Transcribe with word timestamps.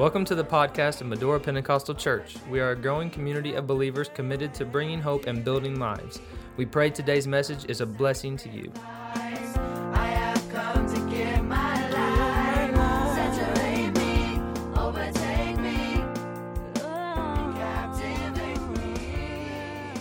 Welcome 0.00 0.24
to 0.24 0.34
the 0.34 0.42
podcast 0.42 1.02
of 1.02 1.08
Medora 1.08 1.38
Pentecostal 1.38 1.94
Church. 1.94 2.34
We 2.48 2.58
are 2.58 2.70
a 2.70 2.74
growing 2.74 3.10
community 3.10 3.52
of 3.52 3.66
believers 3.66 4.08
committed 4.08 4.54
to 4.54 4.64
bringing 4.64 4.98
hope 4.98 5.26
and 5.26 5.44
building 5.44 5.78
lives. 5.78 6.20
We 6.56 6.64
pray 6.64 6.88
today's 6.88 7.26
message 7.26 7.66
is 7.68 7.82
a 7.82 7.86
blessing 7.86 8.38
to 8.38 8.48
you. 8.48 8.72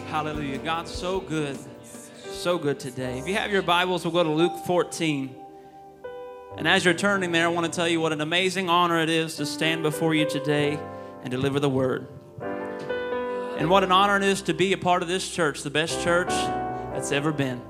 Hallelujah. 0.08 0.60
God's 0.60 0.92
so 0.92 1.20
good. 1.20 1.60
So 1.84 2.58
good 2.58 2.80
today. 2.80 3.20
If 3.20 3.28
you 3.28 3.34
have 3.34 3.52
your 3.52 3.64
Bibles, 3.64 4.06
we'll 4.06 4.14
go 4.14 4.24
to 4.24 4.30
Luke 4.30 4.66
14. 4.66 5.39
And 6.60 6.68
as 6.68 6.84
you're 6.84 6.94
turning 6.94 7.32
there, 7.32 7.46
I 7.46 7.48
want 7.48 7.72
to 7.72 7.72
tell 7.74 7.88
you 7.88 8.02
what 8.02 8.12
an 8.12 8.20
amazing 8.20 8.70
honor 8.70 9.00
it 9.00 9.08
is 9.08 9.38
to 9.38 9.46
stand 9.46 9.82
before 9.82 10.14
you 10.14 10.28
today 10.28 10.78
and 11.22 11.32
deliver 11.32 11.58
the 11.58 11.70
word. 11.70 12.06
And 13.58 13.70
what 13.70 13.86
an 13.86 13.94
honor 13.94 14.18
it 14.18 14.24
is 14.24 14.42
to 14.42 14.54
be 14.54 14.74
a 14.74 14.78
part 14.78 15.02
of 15.02 15.08
this 15.08 15.34
church, 15.34 15.64
the 15.64 15.70
best 15.70 16.04
church 16.04 16.28
that's 16.28 17.14
ever 17.14 17.32
been. 17.32 17.62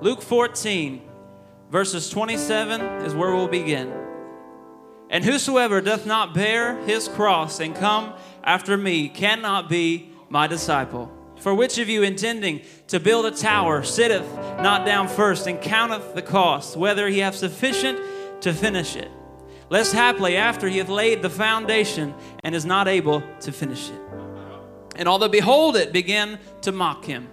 Luke 0.00 0.20
14, 0.20 1.00
verses 1.70 2.10
27 2.10 2.80
is 3.06 3.14
where 3.14 3.32
we'll 3.36 3.46
begin. 3.46 3.94
And 5.10 5.24
whosoever 5.24 5.80
doth 5.80 6.06
not 6.06 6.34
bear 6.34 6.84
his 6.86 7.06
cross 7.06 7.60
and 7.60 7.72
come 7.72 8.14
after 8.42 8.76
me 8.76 9.10
cannot 9.10 9.68
be 9.68 10.10
my 10.28 10.48
disciple. 10.48 11.12
For 11.40 11.54
which 11.54 11.78
of 11.78 11.88
you 11.88 12.02
intending 12.02 12.62
to 12.88 13.00
build 13.00 13.26
a 13.26 13.30
tower 13.30 13.82
sitteth 13.82 14.30
not 14.62 14.86
down 14.86 15.08
first 15.08 15.46
and 15.46 15.60
counteth 15.60 16.14
the 16.14 16.22
cost, 16.22 16.76
whether 16.76 17.08
he 17.08 17.18
have 17.18 17.34
sufficient 17.34 18.00
to 18.42 18.52
finish 18.52 18.96
it? 18.96 19.10
Lest 19.70 19.92
haply 19.92 20.36
after 20.36 20.68
he 20.68 20.78
hath 20.78 20.88
laid 20.88 21.22
the 21.22 21.30
foundation 21.30 22.14
and 22.42 22.54
is 22.54 22.64
not 22.64 22.88
able 22.88 23.22
to 23.40 23.52
finish 23.52 23.90
it. 23.90 24.00
And 24.96 25.08
all 25.08 25.18
that 25.18 25.32
behold 25.32 25.76
it 25.76 25.92
began 25.92 26.38
to 26.62 26.72
mock 26.72 27.04
him, 27.04 27.28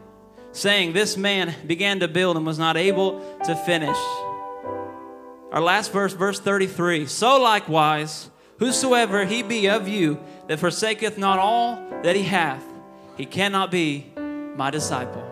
saying, 0.51 0.93
This 0.93 1.15
man 1.15 1.53
began 1.67 1.99
to 1.99 2.07
build 2.07 2.37
and 2.37 2.45
was 2.45 2.57
not 2.57 2.77
able 2.77 3.19
to 3.45 3.55
finish. 3.55 3.97
Our 5.51 5.61
last 5.61 5.91
verse, 5.91 6.13
verse 6.13 6.39
33 6.39 7.05
So 7.05 7.39
likewise, 7.39 8.29
whosoever 8.57 9.25
he 9.25 9.43
be 9.43 9.69
of 9.69 9.87
you 9.87 10.19
that 10.47 10.59
forsaketh 10.59 11.17
not 11.17 11.39
all 11.39 11.75
that 12.03 12.15
he 12.15 12.23
hath, 12.23 12.63
he 13.21 13.27
cannot 13.27 13.69
be 13.69 14.11
my 14.55 14.71
disciple. 14.71 15.23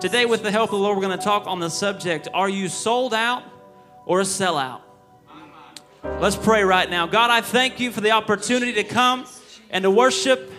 Today, 0.00 0.26
with 0.26 0.42
the 0.42 0.50
help 0.50 0.70
of 0.70 0.72
the 0.72 0.76
Lord, 0.78 0.96
we're 0.96 1.04
going 1.04 1.16
to 1.16 1.24
talk 1.24 1.46
on 1.46 1.60
the 1.60 1.68
subject 1.68 2.26
Are 2.34 2.48
you 2.48 2.68
sold 2.68 3.14
out 3.14 3.44
or 4.04 4.20
a 4.20 4.24
sellout? 4.24 4.80
Let's 6.02 6.34
pray 6.34 6.64
right 6.64 6.90
now. 6.90 7.06
God, 7.06 7.30
I 7.30 7.42
thank 7.42 7.78
you 7.78 7.92
for 7.92 8.00
the 8.00 8.10
opportunity 8.10 8.72
to 8.72 8.82
come 8.82 9.24
and 9.70 9.84
to 9.84 9.90
worship. 9.90 10.52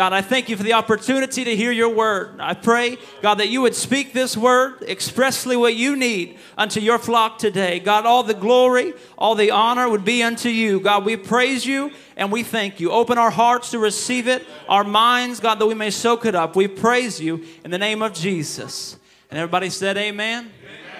God, 0.00 0.14
I 0.14 0.22
thank 0.22 0.48
you 0.48 0.56
for 0.56 0.62
the 0.62 0.72
opportunity 0.72 1.44
to 1.44 1.54
hear 1.54 1.70
your 1.70 1.90
word. 1.90 2.36
I 2.40 2.54
pray, 2.54 2.96
God, 3.20 3.34
that 3.34 3.50
you 3.50 3.60
would 3.60 3.74
speak 3.74 4.14
this 4.14 4.34
word 4.34 4.82
expressly 4.84 5.58
what 5.58 5.74
you 5.74 5.94
need 5.94 6.38
unto 6.56 6.80
your 6.80 6.98
flock 6.98 7.36
today. 7.36 7.80
God, 7.80 8.06
all 8.06 8.22
the 8.22 8.32
glory, 8.32 8.94
all 9.18 9.34
the 9.34 9.50
honor 9.50 9.90
would 9.90 10.02
be 10.02 10.22
unto 10.22 10.48
you. 10.48 10.80
God, 10.80 11.04
we 11.04 11.18
praise 11.18 11.66
you 11.66 11.90
and 12.16 12.32
we 12.32 12.42
thank 12.42 12.80
you. 12.80 12.90
Open 12.92 13.18
our 13.18 13.30
hearts 13.30 13.72
to 13.72 13.78
receive 13.78 14.26
it, 14.26 14.46
our 14.70 14.84
minds, 14.84 15.38
God, 15.38 15.56
that 15.56 15.66
we 15.66 15.74
may 15.74 15.90
soak 15.90 16.24
it 16.24 16.34
up. 16.34 16.56
We 16.56 16.66
praise 16.66 17.20
you 17.20 17.44
in 17.62 17.70
the 17.70 17.76
name 17.76 18.00
of 18.00 18.14
Jesus. 18.14 18.96
And 19.30 19.38
everybody 19.38 19.68
said, 19.68 19.98
Amen. 19.98 20.50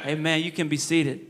Amen. 0.05 0.19
amen. 0.19 0.43
You 0.43 0.53
can 0.53 0.69
be 0.69 0.77
seated. 0.77 1.27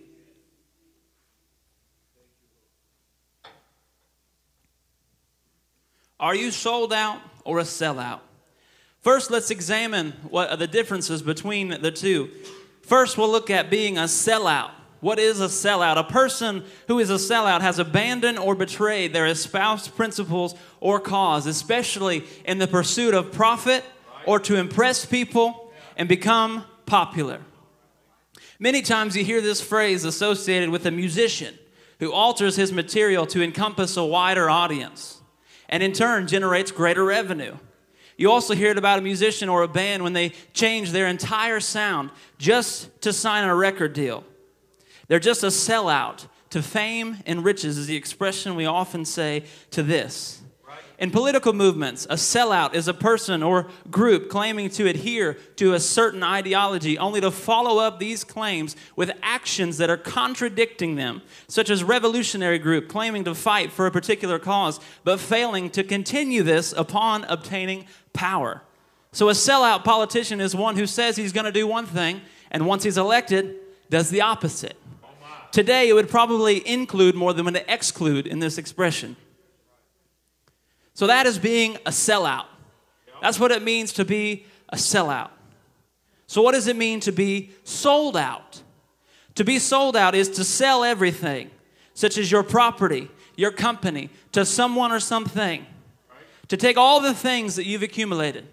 Are 6.19 6.34
you 6.34 6.50
sold 6.50 6.92
out 6.92 7.29
or 7.45 7.59
a 7.59 7.65
sellout? 7.65 8.21
First, 9.01 9.31
let's 9.31 9.51
examine 9.51 10.12
what 10.28 10.51
are 10.51 10.56
the 10.56 10.67
differences 10.67 11.23
between 11.23 11.81
the 11.81 11.91
two. 11.91 12.31
First, 12.83 13.17
we'll 13.17 13.31
look 13.31 13.49
at 13.49 13.71
being 13.71 13.97
a 13.97 14.03
sellout. 14.03 14.73
What 15.01 15.19
is 15.19 15.41
a 15.41 15.47
sellout? 15.47 15.97
A 15.97 16.05
person 16.05 16.65
who 16.87 16.99
is 16.99 17.09
a 17.09 17.15
sellout 17.15 17.62
has 17.62 17.78
abandoned 17.78 18.39
or 18.39 18.55
betrayed 18.55 19.15
their 19.15 19.27
espoused 19.27 19.97
principles 19.97 20.55
or 20.81 21.01
cause, 21.01 21.47
especially 21.47 22.25
in 22.45 22.59
the 22.59 22.67
pursuit 22.67 23.15
of 23.15 23.33
profit 23.33 23.84
or 24.27 24.39
to 24.41 24.57
impress 24.57 25.07
people 25.07 25.72
and 25.97 26.09
become 26.09 26.65
popular. 26.84 27.41
Many 28.59 28.83
times 28.83 29.17
you 29.17 29.25
hear 29.25 29.41
this 29.41 29.62
phrase 29.62 30.05
associated 30.05 30.69
with 30.69 30.84
a 30.84 30.91
musician 30.91 31.59
who 31.99 32.12
alters 32.12 32.57
his 32.57 32.72
material 32.72 33.27
to 33.28 33.43
encompass 33.43 33.97
a 33.97 34.05
wider 34.05 34.51
audience 34.51 35.19
and 35.70 35.82
in 35.82 35.92
turn 35.92 36.26
generates 36.26 36.70
greater 36.70 37.04
revenue. 37.04 37.56
You 38.19 38.31
also 38.31 38.54
hear 38.54 38.70
it 38.70 38.76
about 38.76 38.98
a 38.98 39.03
musician 39.03 39.48
or 39.48 39.62
a 39.62 39.69
band 39.69 40.03
when 40.03 40.12
they 40.12 40.34
change 40.53 40.91
their 40.92 41.06
entire 41.06 41.60
sound 41.60 42.10
just 42.36 43.00
to 43.00 43.14
sign 43.14 43.48
a 43.48 43.54
record 43.54 43.94
deal. 43.94 44.25
They're 45.09 45.19
just 45.19 45.42
a 45.42 45.47
sellout 45.47 46.26
to 46.50 46.62
fame 46.62 47.19
and 47.25 47.42
riches, 47.44 47.78
is 47.78 47.86
the 47.86 47.97
expression 47.97 48.56
we 48.56 48.66
often 48.66 49.06
say 49.06 49.44
to 49.70 49.82
this. 49.82 50.40
In 51.00 51.11
political 51.11 51.55
movements, 51.55 52.06
a 52.11 52.15
sellout 52.16 52.75
is 52.75 52.87
a 52.87 52.93
person 52.93 53.43
or 53.43 53.69
group 53.91 54.28
claiming 54.28 54.69
to 54.71 54.87
adhere 54.87 55.38
to 55.56 55.72
a 55.72 55.81
certain 55.81 56.22
ideology 56.22 56.99
only 56.99 57.22
to 57.22 57.31
follow 57.31 57.83
up 57.83 57.99
these 57.99 58.22
claims 58.22 58.77
with 58.97 59.10
actions 59.22 59.78
that 59.78 59.89
are 59.89 59.97
contradicting 59.97 60.97
them, 60.97 61.22
such 61.49 61.71
as 61.71 61.83
revolutionary 61.83 62.59
group 62.59 62.87
claiming 62.87 63.25
to 63.25 63.34
fight 63.34 63.72
for 63.72 63.87
a 63.87 63.91
particular 63.91 64.39
cause 64.39 64.78
but 65.03 65.19
failing 65.19 65.71
to 65.71 65.83
continue 65.83 66.43
this 66.43 66.75
upon 66.77 67.25
obtaining 67.25 67.87
power. 68.12 68.60
So 69.12 69.31
a 69.31 69.33
sellout 69.33 69.84
politician 69.84 70.39
is 70.39 70.55
one 70.55 70.77
who 70.77 70.87
says 70.87 71.16
he's 71.16 71.33
going 71.33 71.47
to 71.47 71.53
do 71.53 71.66
one 71.66 71.87
thing 71.87 72.21
and 72.50 72.66
once 72.66 72.83
he's 72.83 72.99
elected 72.99 73.56
does 73.89 74.10
the 74.10 74.21
opposite. 74.21 74.77
Oh, 75.03 75.09
Today 75.50 75.89
it 75.89 75.94
would 75.94 76.10
probably 76.10 76.69
include 76.69 77.15
more 77.15 77.33
than 77.33 77.49
an 77.49 77.56
exclude 77.69 78.27
in 78.27 78.41
this 78.41 78.59
expression. 78.59 79.16
So 80.95 81.06
that 81.06 81.27
is 81.27 81.39
being 81.39 81.77
a 81.87 81.91
sellout. 81.91 82.47
That's 83.23 83.39
what 83.39 83.53
it 83.53 83.62
means 83.62 83.93
to 83.95 84.05
be 84.05 84.47
a 84.69 84.77
sellout. 84.77 85.31
So, 86.27 86.43
what 86.43 86.53
does 86.53 86.69
it 86.69 86.77
mean 86.77 87.01
to 87.01 87.12
be 87.12 87.51
sold 87.65 88.17
out? 88.17 88.62
To 89.34 89.45
be 89.45 89.59
sold 89.59 89.97
out 89.97 90.15
is 90.15 90.28
to 90.31 90.45
sell 90.45 90.84
everything, 90.84 91.51
such 91.95 92.17
as 92.19 92.31
your 92.31 92.43
property, 92.43 93.11
your 93.37 93.51
company, 93.51 94.11
to 94.33 94.45
someone 94.45 94.93
or 94.93 95.01
something. 95.01 95.67
To 96.49 96.56
take 96.56 96.77
all 96.77 97.01
the 97.01 97.15
things 97.15 97.57
that 97.57 97.67
you've 97.67 97.83
accumulated, 97.83 98.47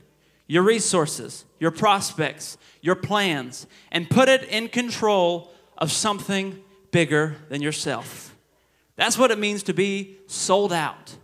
your 0.48 0.64
resources, 0.64 1.46
your 1.60 1.72
prospects, 1.72 2.58
your 2.82 2.96
plans, 2.96 3.68
and 3.92 4.10
put 4.10 4.30
it 4.30 4.44
in 4.44 4.70
control 4.70 5.52
of 5.78 5.92
something 5.92 6.64
bigger 6.92 7.36
than 7.50 7.62
yourself. 7.62 8.36
That's 8.96 9.18
what 9.18 9.30
it 9.32 9.38
means 9.38 9.64
to 9.64 9.74
be 9.74 10.18
sold 10.28 10.74
out. 10.74 11.16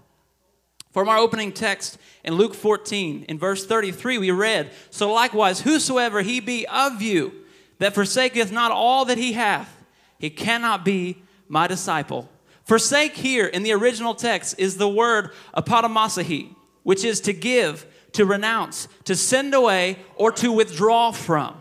From 0.93 1.09
our 1.09 1.17
opening 1.17 1.51
text 1.51 1.97
in 2.23 2.35
Luke 2.35 2.53
14, 2.53 3.25
in 3.27 3.39
verse 3.39 3.65
33, 3.65 4.19
we 4.19 4.29
read, 4.29 4.69
So 4.91 5.11
likewise, 5.11 5.61
whosoever 5.61 6.21
he 6.21 6.39
be 6.39 6.67
of 6.67 7.01
you 7.01 7.33
that 7.79 7.95
forsaketh 7.95 8.51
not 8.51 8.71
all 8.71 9.03
that 9.05 9.17
he 9.17 9.33
hath, 9.33 9.83
he 10.19 10.29
cannot 10.29 10.85
be 10.85 11.17
my 11.47 11.65
disciple. 11.65 12.29
Forsake 12.63 13.15
here 13.15 13.47
in 13.47 13.63
the 13.63 13.73
original 13.73 14.13
text 14.13 14.55
is 14.59 14.77
the 14.77 14.87
word 14.87 15.31
apotassomai, 15.57 16.55
which 16.83 17.03
is 17.03 17.19
to 17.21 17.33
give, 17.33 17.87
to 18.11 18.23
renounce, 18.23 18.87
to 19.05 19.15
send 19.15 19.55
away, 19.55 19.97
or 20.15 20.31
to 20.33 20.51
withdraw 20.51 21.11
from. 21.11 21.57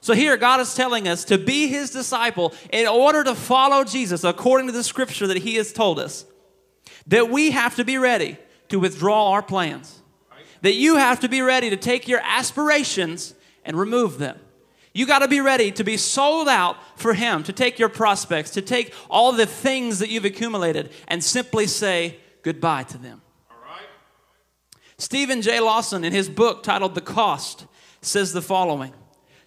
So 0.00 0.14
here, 0.14 0.38
God 0.38 0.60
is 0.60 0.74
telling 0.74 1.06
us 1.06 1.24
to 1.26 1.36
be 1.36 1.66
his 1.66 1.90
disciple 1.90 2.54
in 2.72 2.86
order 2.86 3.24
to 3.24 3.34
follow 3.34 3.84
Jesus 3.84 4.24
according 4.24 4.68
to 4.68 4.72
the 4.72 4.82
scripture 4.82 5.26
that 5.26 5.38
he 5.38 5.56
has 5.56 5.70
told 5.70 5.98
us, 5.98 6.24
that 7.06 7.28
we 7.28 7.50
have 7.50 7.76
to 7.76 7.84
be 7.84 7.98
ready 7.98 8.38
to 8.74 8.80
withdraw 8.80 9.30
our 9.30 9.42
plans. 9.42 10.02
That 10.62 10.74
you 10.74 10.96
have 10.96 11.20
to 11.20 11.28
be 11.28 11.42
ready 11.42 11.70
to 11.70 11.76
take 11.76 12.08
your 12.08 12.18
aspirations 12.24 13.32
and 13.64 13.78
remove 13.78 14.18
them. 14.18 14.36
You 14.92 15.06
got 15.06 15.20
to 15.20 15.28
be 15.28 15.40
ready 15.40 15.70
to 15.70 15.84
be 15.84 15.96
sold 15.96 16.48
out 16.48 16.76
for 16.98 17.14
Him, 17.14 17.44
to 17.44 17.52
take 17.52 17.78
your 17.78 17.88
prospects, 17.88 18.50
to 18.50 18.62
take 18.62 18.92
all 19.08 19.30
the 19.30 19.46
things 19.46 20.00
that 20.00 20.08
you've 20.08 20.24
accumulated 20.24 20.90
and 21.06 21.22
simply 21.22 21.68
say 21.68 22.18
goodbye 22.42 22.82
to 22.82 22.98
them. 22.98 23.22
Steven 24.98 25.40
J. 25.40 25.60
Lawson, 25.60 26.02
in 26.02 26.12
his 26.12 26.28
book 26.28 26.64
titled 26.64 26.96
The 26.96 27.00
Cost, 27.00 27.66
says 28.00 28.32
the 28.32 28.42
following 28.42 28.92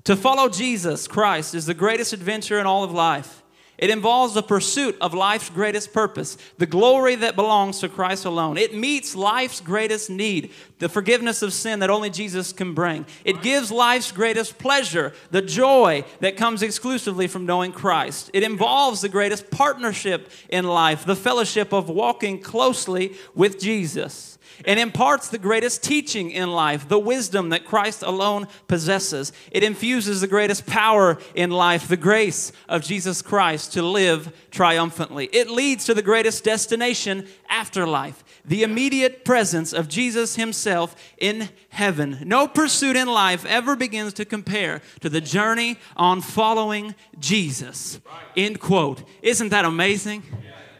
To 0.05 0.15
follow 0.15 0.47
Jesus 0.47 1.05
Christ 1.05 1.53
is 1.53 1.65
the 1.65 1.73
greatest 1.73 2.13
adventure 2.13 2.59
in 2.59 2.65
all 2.65 2.85
of 2.85 2.93
life. 2.93 3.43
It 3.77 3.91
involves 3.91 4.33
the 4.33 4.41
pursuit 4.41 4.97
of 4.99 5.13
life's 5.13 5.51
greatest 5.51 5.93
purpose, 5.93 6.37
the 6.57 6.65
glory 6.65 7.13
that 7.15 7.35
belongs 7.35 7.79
to 7.79 7.89
Christ 7.89 8.25
alone. 8.25 8.57
It 8.57 8.73
meets 8.73 9.15
life's 9.15 9.61
greatest 9.61 10.09
need, 10.09 10.51
the 10.79 10.89
forgiveness 10.89 11.43
of 11.43 11.53
sin 11.53 11.79
that 11.79 11.91
only 11.91 12.09
Jesus 12.09 12.51
can 12.51 12.73
bring. 12.73 13.05
It 13.23 13.43
gives 13.43 13.71
life's 13.71 14.11
greatest 14.11 14.57
pleasure, 14.57 15.13
the 15.29 15.43
joy 15.43 16.05
that 16.21 16.37
comes 16.37 16.63
exclusively 16.63 17.27
from 17.27 17.45
knowing 17.45 17.71
Christ. 17.71 18.31
It 18.33 18.41
involves 18.41 19.01
the 19.01 19.09
greatest 19.09 19.51
partnership 19.51 20.31
in 20.49 20.65
life, 20.65 21.05
the 21.05 21.15
fellowship 21.15 21.71
of 21.71 21.87
walking 21.87 22.41
closely 22.41 23.15
with 23.35 23.59
Jesus. 23.59 24.36
It 24.65 24.77
imparts 24.77 25.27
the 25.27 25.37
greatest 25.37 25.83
teaching 25.83 26.31
in 26.31 26.51
life, 26.51 26.87
the 26.87 26.99
wisdom 26.99 27.49
that 27.49 27.65
Christ 27.65 28.03
alone 28.03 28.47
possesses. 28.67 29.31
It 29.51 29.63
infuses 29.63 30.21
the 30.21 30.27
greatest 30.27 30.65
power 30.65 31.17
in 31.35 31.51
life, 31.51 31.87
the 31.87 31.97
grace 31.97 32.51
of 32.67 32.83
Jesus 32.83 33.21
Christ 33.21 33.73
to 33.73 33.81
live 33.81 34.33
triumphantly. 34.51 35.25
It 35.31 35.49
leads 35.49 35.85
to 35.85 35.93
the 35.93 36.01
greatest 36.01 36.43
destination 36.43 37.27
after 37.49 37.85
life, 37.85 38.23
the 38.43 38.63
immediate 38.63 39.25
presence 39.25 39.73
of 39.73 39.87
Jesus 39.87 40.35
Himself 40.35 40.95
in 41.17 41.49
heaven. 41.69 42.19
No 42.25 42.47
pursuit 42.47 42.95
in 42.95 43.07
life 43.07 43.45
ever 43.45 43.75
begins 43.75 44.13
to 44.13 44.25
compare 44.25 44.81
to 45.01 45.09
the 45.09 45.21
journey 45.21 45.77
on 45.95 46.21
following 46.21 46.95
Jesus. 47.19 47.99
End 48.35 48.59
quote. 48.59 49.03
Isn't 49.21 49.49
that 49.49 49.65
amazing? 49.65 50.23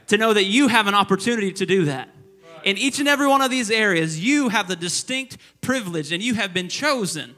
To 0.08 0.18
know 0.18 0.34
that 0.34 0.46
you 0.46 0.70
have 0.70 0.88
an 0.88 0.96
opportunity 0.96 1.52
to 1.52 1.66
do 1.66 1.86
that. 1.86 2.10
In 2.68 2.78
each 2.78 3.00
and 3.00 3.08
every 3.08 3.28
one 3.28 3.42
of 3.42 3.50
these 3.50 3.72
areas, 3.72 4.20
you 4.20 4.50
have 4.50 4.68
the 4.68 4.76
distinct 4.76 5.38
privilege 5.62 6.12
and 6.12 6.22
you 6.22 6.34
have 6.34 6.54
been 6.54 6.68
chosen 6.68 7.34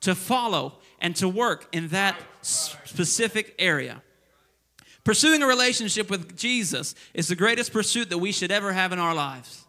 to 0.00 0.14
follow 0.14 0.78
and 1.00 1.14
to 1.16 1.28
work 1.28 1.68
in 1.70 1.88
that 1.88 2.16
specific 2.40 3.54
area. 3.58 4.00
Pursuing 5.04 5.42
a 5.42 5.46
relationship 5.46 6.08
with 6.08 6.34
Jesus 6.34 6.94
is 7.12 7.28
the 7.28 7.36
greatest 7.36 7.74
pursuit 7.74 8.08
that 8.08 8.16
we 8.16 8.32
should 8.32 8.50
ever 8.50 8.72
have 8.72 8.90
in 8.90 8.98
our 8.98 9.14
lives. 9.14 9.66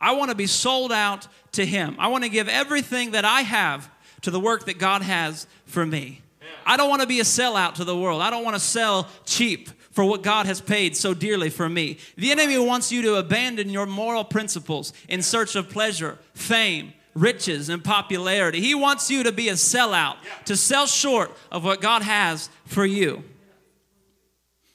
I 0.00 0.12
want 0.12 0.30
to 0.30 0.34
be 0.34 0.46
sold 0.46 0.90
out 0.90 1.28
to 1.52 1.66
Him. 1.66 1.96
I 1.98 2.08
want 2.08 2.24
to 2.24 2.30
give 2.30 2.48
everything 2.48 3.10
that 3.10 3.26
I 3.26 3.42
have 3.42 3.90
to 4.22 4.30
the 4.30 4.40
work 4.40 4.64
that 4.64 4.78
God 4.78 5.02
has 5.02 5.46
for 5.66 5.84
me. 5.84 6.22
I 6.64 6.78
don't 6.78 6.88
want 6.88 7.02
to 7.02 7.08
be 7.08 7.20
a 7.20 7.24
sellout 7.24 7.74
to 7.74 7.84
the 7.84 7.94
world. 7.94 8.22
I 8.22 8.30
don't 8.30 8.42
want 8.42 8.56
to 8.56 8.60
sell 8.60 9.06
cheap 9.26 9.68
for 9.90 10.04
what 10.04 10.22
God 10.22 10.46
has 10.46 10.60
paid 10.60 10.96
so 10.96 11.14
dearly 11.14 11.50
for 11.50 11.68
me. 11.68 11.98
The 12.16 12.30
enemy 12.30 12.58
wants 12.58 12.92
you 12.92 13.02
to 13.02 13.16
abandon 13.16 13.70
your 13.70 13.86
moral 13.86 14.24
principles 14.24 14.92
in 15.08 15.22
search 15.22 15.56
of 15.56 15.68
pleasure, 15.68 16.18
fame, 16.34 16.92
riches, 17.14 17.68
and 17.68 17.82
popularity. 17.82 18.60
He 18.60 18.74
wants 18.74 19.10
you 19.10 19.24
to 19.24 19.32
be 19.32 19.48
a 19.48 19.54
sellout, 19.54 20.16
to 20.44 20.56
sell 20.56 20.86
short 20.86 21.36
of 21.50 21.64
what 21.64 21.80
God 21.80 22.02
has 22.02 22.48
for 22.66 22.86
you. 22.86 23.24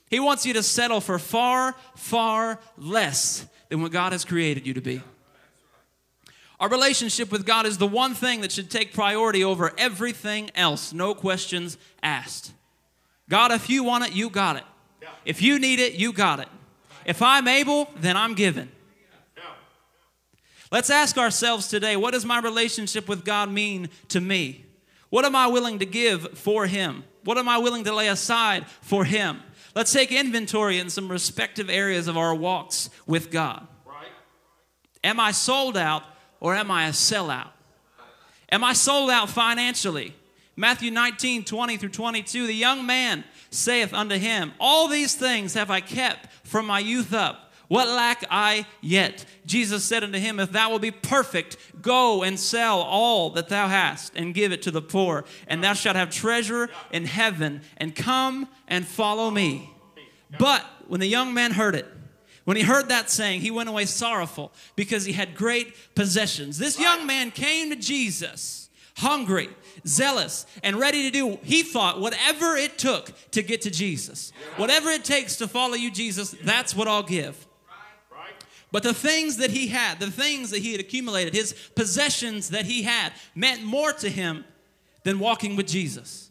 He 0.10 0.20
wants 0.20 0.46
you 0.46 0.54
to 0.54 0.64
settle 0.64 1.02
for 1.02 1.18
far, 1.18 1.76
far 1.96 2.60
less 2.78 3.46
than 3.70 3.82
what 3.82 3.92
God 3.92 4.12
has 4.12 4.26
created 4.26 4.68
you 4.68 4.74
to 4.74 4.82
be. 4.82 5.02
Our 6.60 6.70
relationship 6.70 7.32
with 7.32 7.46
God 7.46 7.66
is 7.66 7.78
the 7.78 7.88
one 7.88 8.14
thing 8.14 8.42
that 8.42 8.52
should 8.52 8.70
take 8.70 8.94
priority 8.94 9.44
over 9.44 9.74
everything 9.78 10.52
else, 10.56 10.94
no 10.94 11.14
questions 11.14 11.78
asked. 12.02 12.54
God, 13.30 13.52
if 13.52 13.70
you 13.70 13.84
want 13.84 14.06
it, 14.06 14.14
you 14.14 14.30
got 14.30 14.58
it. 14.58 14.64
If 15.26 15.42
you 15.42 15.60
need 15.60 15.80
it, 15.80 15.94
you 15.94 16.14
got 16.14 16.40
it. 16.40 16.48
If 17.06 17.22
I'm 17.22 17.48
able, 17.48 17.90
then 17.98 18.18
I'm 18.18 18.34
given. 18.34 18.70
Let's 20.72 20.90
ask 20.90 21.18
ourselves 21.18 21.68
today 21.68 21.96
what 21.96 22.12
does 22.12 22.26
my 22.26 22.40
relationship 22.40 23.08
with 23.08 23.24
God 23.24 23.52
mean 23.52 23.90
to 24.10 24.20
me? 24.20 24.66
What 25.10 25.24
am 25.24 25.36
I 25.36 25.48
willing 25.48 25.80
to 25.80 25.86
give 25.86 26.38
for 26.38 26.66
Him? 26.66 27.04
What 27.24 27.38
am 27.38 27.48
I 27.48 27.58
willing 27.60 27.84
to 27.86 27.94
lay 27.94 28.08
aside 28.08 28.66
for 28.82 29.06
Him? 29.06 29.40
Let's 29.76 29.94
take 29.94 30.12
inventory 30.12 30.80
in 30.80 30.90
some 30.90 31.10
respective 31.10 31.70
areas 31.70 32.08
of 32.08 32.18
our 32.18 32.34
walks 32.34 32.90
with 33.06 33.32
God. 33.32 33.68
Am 35.04 35.20
I 35.20 35.32
sold 35.32 35.78
out 35.78 36.04
or 36.40 36.56
am 36.56 36.72
I 36.72 36.88
a 36.88 36.92
sellout? 36.92 37.50
Am 38.52 38.64
I 38.64 38.74
sold 38.74 39.10
out 39.10 39.30
financially? 39.30 40.16
Matthew 40.56 40.90
19, 40.90 41.44
20 41.44 41.78
through 41.78 41.90
22. 41.90 42.48
The 42.48 42.54
young 42.54 42.86
man 42.86 43.24
saith 43.56 43.94
unto 43.94 44.18
him, 44.18 44.54
All 44.60 44.88
these 44.88 45.16
things 45.16 45.54
have 45.54 45.72
I 45.72 45.82
kept 45.82 46.30
from 46.44 46.66
my 46.66 46.80
youth 46.80 47.14
up. 47.14 47.54
What 47.68 47.88
lack 47.88 48.24
I 48.30 48.68
yet? 48.82 49.26
Jesus 49.46 49.84
said 49.84 50.04
unto 50.04 50.20
him, 50.20 50.40
If 50.40 50.52
thou 50.52 50.70
wilt 50.70 50.82
be 50.82 50.92
perfect, 50.92 51.58
go 51.82 52.24
and 52.24 52.40
sell 52.40 52.82
all 52.82 53.32
that 53.32 53.50
thou 53.50 53.68
hast 53.68 54.14
and 54.16 54.34
give 54.34 54.52
it 54.52 54.62
to 54.64 54.72
the 54.72 54.82
poor, 54.82 55.26
and 55.48 55.64
thou 55.64 55.74
shalt 55.74 55.96
have 55.96 56.12
treasure 56.12 56.70
in 56.92 57.06
heaven, 57.06 57.62
and 57.78 57.96
come 57.96 58.48
and 58.68 58.86
follow 58.86 59.32
me. 59.32 59.72
But 60.38 60.64
when 60.88 61.00
the 61.00 61.08
young 61.08 61.34
man 61.34 61.52
heard 61.52 61.76
it, 61.76 61.88
when 62.44 62.58
he 62.58 62.64
heard 62.64 62.90
that 62.90 63.10
saying, 63.10 63.42
he 63.42 63.50
went 63.50 63.70
away 63.70 63.86
sorrowful 63.86 64.54
because 64.76 65.06
he 65.06 65.14
had 65.14 65.36
great 65.36 65.74
possessions. 65.96 66.60
This 66.60 66.80
young 66.80 67.08
man 67.08 67.32
came 67.32 67.72
to 67.72 67.76
Jesus 67.76 68.65
hungry, 68.96 69.50
zealous, 69.86 70.46
and 70.64 70.78
ready 70.78 71.04
to 71.04 71.12
do, 71.12 71.40
he 71.44 71.64
thought, 71.64 72.00
whatever 72.00 72.56
it 72.56 72.78
took 72.78 73.12
to 73.32 73.42
get 73.42 73.62
to 73.62 73.72
Jesus. 73.72 74.32
Whatever 74.58 74.90
it 74.90 75.04
takes 75.04 75.36
to 75.38 75.48
follow 75.48 75.76
you, 75.76 75.92
Jesus, 75.92 76.36
that's 76.44 76.76
what 76.76 76.88
I'll 76.88 77.04
give. 77.04 77.46
But 78.72 78.84
the 78.84 78.94
things 78.94 79.38
that 79.38 79.52
he 79.52 79.68
had, 79.68 80.00
the 80.00 80.12
things 80.12 80.50
that 80.50 80.62
he 80.62 80.74
had 80.74 80.82
accumulated, 80.82 81.34
his 81.34 81.54
possessions 81.76 82.50
that 82.50 82.66
he 82.66 82.84
had, 82.84 83.14
meant 83.34 83.64
more 83.64 83.94
to 83.94 84.10
him 84.10 84.44
than 85.04 85.20
walking 85.20 85.56
with 85.56 85.68
Jesus. 85.68 86.30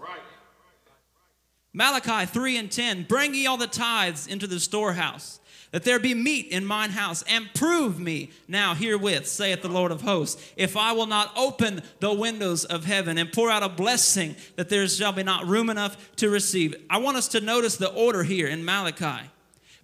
Malachi 1.72 2.26
3 2.26 2.56
and 2.58 2.70
10 2.70 3.04
Bring 3.04 3.34
ye 3.34 3.46
all 3.46 3.56
the 3.56 3.66
tithes 3.66 4.26
into 4.26 4.46
the 4.46 4.60
storehouse, 4.60 5.40
that 5.74 5.82
there 5.82 5.98
be 5.98 6.14
meat 6.14 6.46
in 6.52 6.64
mine 6.64 6.90
house, 6.90 7.24
and 7.26 7.52
prove 7.52 7.98
me 7.98 8.30
now 8.46 8.74
herewith, 8.74 9.26
saith 9.26 9.60
the 9.60 9.68
Lord 9.68 9.90
of 9.90 10.02
hosts, 10.02 10.40
if 10.56 10.76
I 10.76 10.92
will 10.92 11.08
not 11.08 11.36
open 11.36 11.82
the 11.98 12.12
windows 12.12 12.64
of 12.64 12.84
heaven 12.84 13.18
and 13.18 13.32
pour 13.32 13.50
out 13.50 13.64
a 13.64 13.68
blessing 13.68 14.36
that 14.54 14.68
there 14.68 14.86
shall 14.86 15.10
be 15.10 15.24
not 15.24 15.46
room 15.46 15.68
enough 15.68 16.14
to 16.18 16.30
receive. 16.30 16.76
I 16.88 16.98
want 16.98 17.16
us 17.16 17.26
to 17.26 17.40
notice 17.40 17.76
the 17.76 17.90
order 17.90 18.22
here 18.22 18.46
in 18.46 18.64
Malachi 18.64 19.28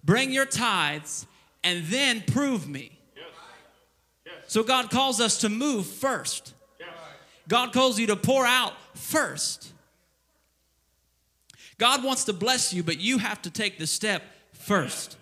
bring 0.01 0.31
your 0.31 0.45
tithes 0.45 1.27
and 1.61 1.83
then 1.87 2.23
prove 2.25 2.69
me. 2.69 2.97
So 4.47 4.63
God 4.63 4.91
calls 4.91 5.19
us 5.19 5.39
to 5.39 5.49
move 5.49 5.85
first. 5.85 6.53
God 7.49 7.73
calls 7.73 7.99
you 7.99 8.07
to 8.07 8.15
pour 8.15 8.45
out 8.45 8.71
first. 8.93 9.73
God 11.77 12.01
wants 12.01 12.23
to 12.25 12.33
bless 12.33 12.73
you, 12.73 12.81
but 12.81 12.97
you 12.97 13.17
have 13.17 13.41
to 13.41 13.49
take 13.49 13.77
the 13.77 13.87
step 13.87 14.23
first. 14.53 15.17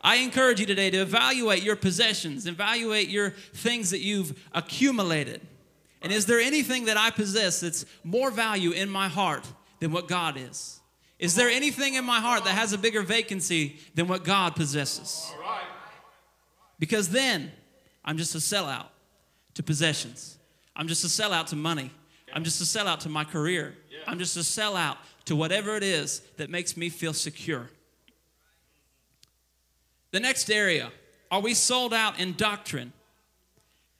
I 0.00 0.16
encourage 0.16 0.60
you 0.60 0.66
today 0.66 0.90
to 0.90 0.98
evaluate 0.98 1.62
your 1.62 1.76
possessions, 1.76 2.46
evaluate 2.46 3.08
your 3.08 3.30
things 3.30 3.90
that 3.90 4.00
you've 4.00 4.38
accumulated. 4.52 5.40
And 6.02 6.12
is 6.12 6.26
there 6.26 6.38
anything 6.38 6.84
that 6.84 6.96
I 6.96 7.10
possess 7.10 7.60
that's 7.60 7.84
more 8.04 8.30
value 8.30 8.70
in 8.70 8.88
my 8.88 9.08
heart 9.08 9.44
than 9.80 9.90
what 9.90 10.06
God 10.06 10.36
is? 10.36 10.80
Is 11.18 11.34
there 11.34 11.48
anything 11.48 11.94
in 11.94 12.04
my 12.04 12.20
heart 12.20 12.44
that 12.44 12.54
has 12.54 12.72
a 12.72 12.78
bigger 12.78 13.02
vacancy 13.02 13.78
than 13.94 14.06
what 14.06 14.22
God 14.22 14.54
possesses? 14.54 15.32
Because 16.78 17.08
then 17.08 17.50
I'm 18.04 18.16
just 18.16 18.34
a 18.36 18.38
sellout 18.38 18.86
to 19.54 19.62
possessions. 19.64 20.38
I'm 20.76 20.86
just 20.86 21.02
a 21.04 21.08
sellout 21.08 21.46
to 21.46 21.56
money. 21.56 21.90
I'm 22.32 22.44
just 22.44 22.60
a 22.60 22.64
sellout 22.64 23.00
to 23.00 23.08
my 23.08 23.24
career. 23.24 23.74
I'm 24.06 24.20
just 24.20 24.36
a 24.36 24.40
sellout 24.40 24.98
to 25.24 25.34
whatever 25.34 25.74
it 25.76 25.82
is 25.82 26.20
that 26.36 26.50
makes 26.50 26.76
me 26.76 26.88
feel 26.88 27.12
secure. 27.12 27.68
The 30.10 30.20
next 30.20 30.50
area 30.50 30.90
are 31.30 31.40
we 31.40 31.54
sold 31.54 31.92
out 31.92 32.18
in 32.18 32.34
doctrine? 32.34 32.92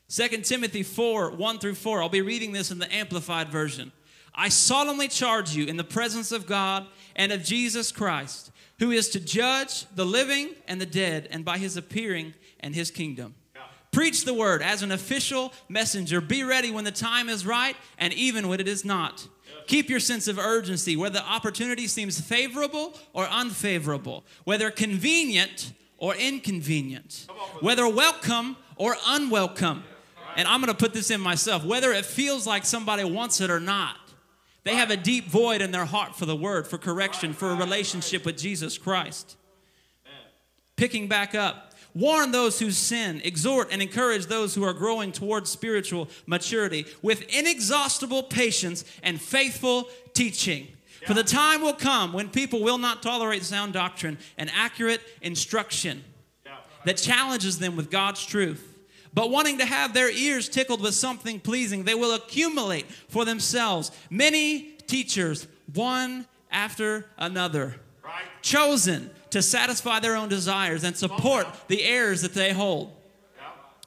2 0.09 0.29
Timothy 0.43 0.83
4 0.83 1.33
1 1.33 1.59
through 1.59 1.75
4. 1.75 2.03
I'll 2.03 2.09
be 2.09 2.23
reading 2.23 2.53
this 2.53 2.71
in 2.71 2.79
the 2.79 2.93
Amplified 2.93 3.50
Version. 3.50 3.93
I 4.35 4.49
solemnly 4.49 5.09
charge 5.09 5.55
you 5.55 5.67
in 5.67 5.77
the 5.77 5.85
presence 5.85 6.33
of 6.33 6.47
God 6.47 6.87
and 7.17 7.33
of 7.33 7.43
Jesus 7.43 7.93
Christ, 7.93 8.50
who 8.79 8.91
is 8.91 9.09
to 9.11 9.21
judge 9.21 9.85
the 9.95 10.07
living 10.07 10.50
and 10.67 10.81
the 10.81 10.87
dead, 10.87 11.29
and 11.31 11.45
by 11.45 11.59
his 11.59 11.77
appearing 11.77 12.35
and 12.61 12.75
his 12.75 12.91
kingdom. 12.91 13.35
Preach 13.91 14.25
the 14.25 14.35
word 14.35 14.62
as 14.62 14.83
an 14.83 14.93
official 14.93 15.53
messenger. 15.69 16.21
Be 16.21 16.45
ready 16.45 16.71
when 16.71 16.85
the 16.85 16.93
time 16.93 17.29
is 17.29 17.45
right 17.45 17.75
and 17.99 18.12
even 18.12 18.49
when 18.49 18.61
it 18.61 18.69
is 18.69 18.85
not. 18.85 19.27
Keep 19.67 19.91
your 19.91 20.00
sense 20.00 20.29
of 20.29 20.38
urgency, 20.38 20.97
whether 20.97 21.19
the 21.19 21.25
opportunity 21.25 21.87
seems 21.87 22.21
favorable 22.21 22.99
or 23.12 23.27
unfavorable, 23.27 24.25
whether 24.45 24.71
convenient 24.71 25.73
or 25.99 26.14
inconvenient, 26.14 27.26
whether 27.61 27.87
welcome 27.88 28.57
or 28.76 28.97
unwelcome. 29.07 29.85
And 30.37 30.47
I'm 30.47 30.61
going 30.61 30.73
to 30.73 30.78
put 30.78 30.95
this 30.95 31.11
in 31.11 31.21
myself 31.21 31.64
whether 31.64 31.93
it 31.93 32.07
feels 32.07 32.47
like 32.47 32.64
somebody 32.64 33.05
wants 33.05 33.40
it 33.40 33.50
or 33.50 33.61
not. 33.61 33.97
They 34.64 34.75
have 34.75 34.90
a 34.90 34.97
deep 34.97 35.26
void 35.26 35.62
in 35.62 35.71
their 35.71 35.85
heart 35.85 36.14
for 36.14 36.26
the 36.26 36.37
word, 36.37 36.67
for 36.67 36.78
correction, 36.78 37.33
for 37.33 37.50
a 37.50 37.55
relationship 37.55 38.25
with 38.25 38.37
Jesus 38.37 38.78
Christ. 38.78 39.37
Picking 40.76 41.09
back 41.09 41.35
up, 41.35 41.75
warn 41.95 42.31
those 42.31 42.61
who 42.61 42.71
sin, 42.71 43.21
exhort 43.25 43.69
and 43.73 43.83
encourage 43.83 44.26
those 44.26 44.55
who 44.55 44.62
are 44.62 44.73
growing 44.73 45.11
towards 45.11 45.50
spiritual 45.50 46.09
maturity 46.26 46.87
with 47.02 47.23
inexhaustible 47.35 48.23
patience 48.25 48.85
and 49.02 49.21
faithful 49.21 49.88
teaching. 50.14 50.69
For 51.09 51.15
the 51.15 51.25
time 51.25 51.62
will 51.62 51.73
come 51.73 52.12
when 52.12 52.29
people 52.29 52.61
will 52.61 52.77
not 52.77 53.03
tolerate 53.03 53.43
sound 53.43 53.73
doctrine 53.73 54.19
and 54.37 54.50
accurate 54.55 55.00
instruction 55.23 56.05
that 56.85 56.99
challenges 56.99 57.59
them 57.59 57.77
with 57.77 57.91
God's 57.91 58.27
truth. 58.27 58.77
But 59.15 59.31
wanting 59.31 59.57
to 59.57 59.65
have 59.65 59.95
their 59.95 60.11
ears 60.11 60.50
tickled 60.50 60.83
with 60.83 60.93
something 60.93 61.41
pleasing, 61.41 61.85
they 61.85 61.95
will 61.95 62.15
accumulate 62.15 62.91
for 63.09 63.25
themselves 63.25 63.91
many 64.11 64.75
teachers, 64.87 65.49
one 65.73 66.27
after 66.50 67.07
another, 67.17 67.77
chosen 68.43 69.09
to 69.31 69.41
satisfy 69.41 70.00
their 70.00 70.15
own 70.15 70.29
desires 70.29 70.85
and 70.85 70.95
support 70.95 71.47
the 71.69 71.85
errors 71.85 72.21
that 72.21 72.35
they 72.35 72.53
hold. 72.53 72.93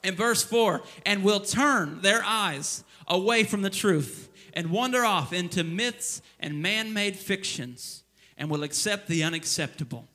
In 0.04 0.16
verse 0.16 0.44
4, 0.44 0.82
and 1.06 1.24
will 1.24 1.42
turn 1.42 2.02
their 2.02 2.24
eyes 2.24 2.84
away 3.08 3.44
from 3.44 3.62
the 3.62 3.70
truth 3.70 4.31
and 4.54 4.72
wander 4.72 5.06
off 5.06 5.34
into 5.34 5.64
myths 5.64 6.22
and 6.40 6.62
man 6.62 6.94
made 6.94 7.16
fictions 7.16 8.04
and 8.38 8.50
will 8.50 8.64
accept 8.64 9.08
the 9.08 9.24
unacceptable. 9.24 10.08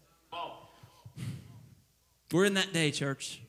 We're 2.33 2.45
in 2.45 2.55
that 2.55 2.73
day, 2.73 2.91
church. 2.91 3.41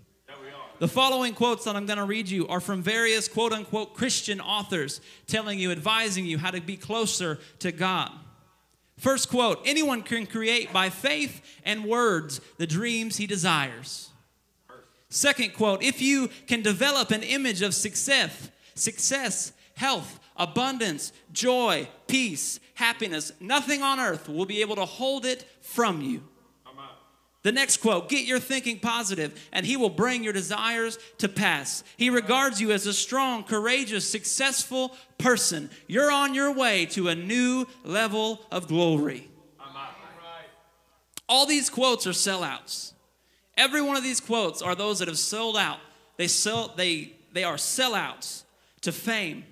The 0.79 0.88
following 0.88 1.34
quotes 1.34 1.63
that 1.65 1.75
I'm 1.75 1.88
going 1.88 1.98
to 1.98 2.06
read 2.06 2.29
you 2.29 2.48
are 2.48 2.60
from 2.60 2.84
various 2.84 3.27
quote 3.27 3.51
unquote 3.51 3.96
Christian 3.96 4.39
authors 4.39 5.01
telling 5.25 5.58
you, 5.58 5.72
advising 5.72 6.25
you 6.25 6.38
how 6.38 6.51
to 6.51 6.62
be 6.62 6.77
closer 6.77 7.39
to 7.60 7.72
God. 7.72 8.12
First 8.98 9.29
quote 9.29 9.60
Anyone 9.65 10.03
can 10.03 10.27
create 10.27 10.72
by 10.72 10.91
faith 10.91 11.41
and 11.63 11.86
words 11.86 12.41
the 12.58 12.67
dreams 12.67 13.17
he 13.17 13.25
desires. 13.25 14.10
Second 15.10 15.53
quote 15.53 15.82
If 15.82 16.00
you 16.00 16.29
can 16.46 16.62
develop 16.62 17.10
an 17.10 17.24
image 17.24 17.63
of 17.63 17.74
success, 17.74 18.51
success, 18.75 19.53
health, 19.75 20.20
abundance, 20.38 21.12
joy, 21.32 21.88
peace, 22.08 22.60
happiness, 22.75 23.32
nothing 23.39 23.84
on 23.84 24.00
earth 24.00 24.29
will 24.29 24.46
be 24.46 24.62
able 24.62 24.75
to 24.75 24.86
hold 24.86 25.25
it 25.25 25.46
from 25.62 26.01
you. 26.01 26.24
The 27.48 27.53
next 27.53 27.77
quote 27.77 28.10
Get 28.10 28.25
your 28.25 28.39
thinking 28.39 28.79
positive, 28.79 29.48
and 29.53 29.65
he 29.65 29.77
will 29.77 29.89
bring 29.89 30.22
your 30.22 30.34
desires 30.34 31.00
to 31.20 31.29
pass. 31.29 31.82
He 31.96 32.10
regards 32.10 32.60
you 32.60 32.72
as 32.72 32.86
a 32.86 32.94
strong, 32.94 33.44
courageous, 33.44 34.10
successful 34.10 34.96
person. 35.17 35.70
You're 35.88 36.12
on 36.12 36.34
your 36.34 36.51
way 36.51 36.86
to 36.88 37.08
a 37.08 37.15
new 37.15 37.65
level 37.86 38.41
of 38.51 38.67
glory. 38.67 39.29
All 41.29 41.46
these 41.46 41.70
quotes 41.70 42.06
are 42.06 42.12
sellouts. 42.12 42.91
Every 43.56 43.82
one 43.82 43.96
of 43.96 44.03
these 44.03 44.20
quotes 44.20 44.62
are 44.62 44.75
those 44.75 45.00
that 45.00 45.08
have 45.08 45.17
sold 45.17 45.58
out. 45.58 45.79
They, 46.17 46.27
sell, 46.27 46.74
they, 46.75 47.13
they 47.34 47.44
are 47.44 47.56
sellouts 47.56 48.44
to 48.82 48.91
fame, 48.91 49.46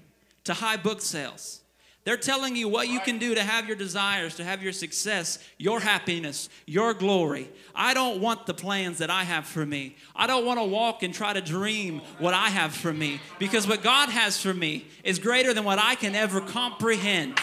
to 0.46 0.54
high 0.54 0.78
book 0.78 1.02
sales. 1.02 1.62
They're 2.06 2.18
telling 2.18 2.56
you 2.56 2.68
what 2.68 2.88
you 2.88 3.00
can 3.00 3.18
do 3.18 3.34
to 3.34 3.42
have 3.42 3.66
your 3.66 3.76
desires, 3.76 4.36
to 4.36 4.44
have 4.44 4.62
your 4.62 4.74
success, 4.74 5.40
your 5.58 5.80
happiness, 5.80 6.50
your 6.68 6.94
glory. 6.94 7.50
I 7.74 7.96
don't 7.96 8.22
want 8.22 8.46
the 8.46 8.54
plans 8.54 9.00
that 9.00 9.10
I 9.10 9.24
have 9.24 9.48
for 9.48 9.66
me. 9.66 9.96
I 10.16 10.28
don't 10.28 10.46
want 10.46 10.60
to 10.60 10.66
walk 10.66 11.02
and 11.02 11.12
try 11.12 11.34
to 11.34 11.42
dream 11.42 12.02
what 12.20 12.36
I 12.36 12.50
have 12.50 12.76
for 12.76 12.94
me 12.94 13.20
because 13.40 13.68
what 13.68 13.82
God 13.82 14.10
has 14.10 14.40
for 14.40 14.54
me 14.54 14.86
is 15.04 15.18
greater 15.18 15.52
than 15.52 15.64
what 15.64 15.80
I 15.80 15.96
can 15.96 16.14
ever 16.14 16.42
comprehend. 16.42 17.40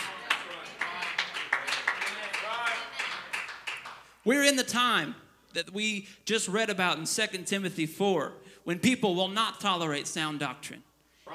We're 4.24 4.44
in 4.44 4.54
the 4.54 4.62
time 4.62 5.16
that 5.54 5.74
we 5.74 6.06
just 6.24 6.46
read 6.46 6.70
about 6.70 6.98
in 6.98 7.04
2 7.04 7.38
Timothy 7.38 7.86
4 7.86 8.32
when 8.62 8.78
people 8.78 9.16
will 9.16 9.26
not 9.26 9.60
tolerate 9.60 10.06
sound 10.06 10.38
doctrine 10.38 10.84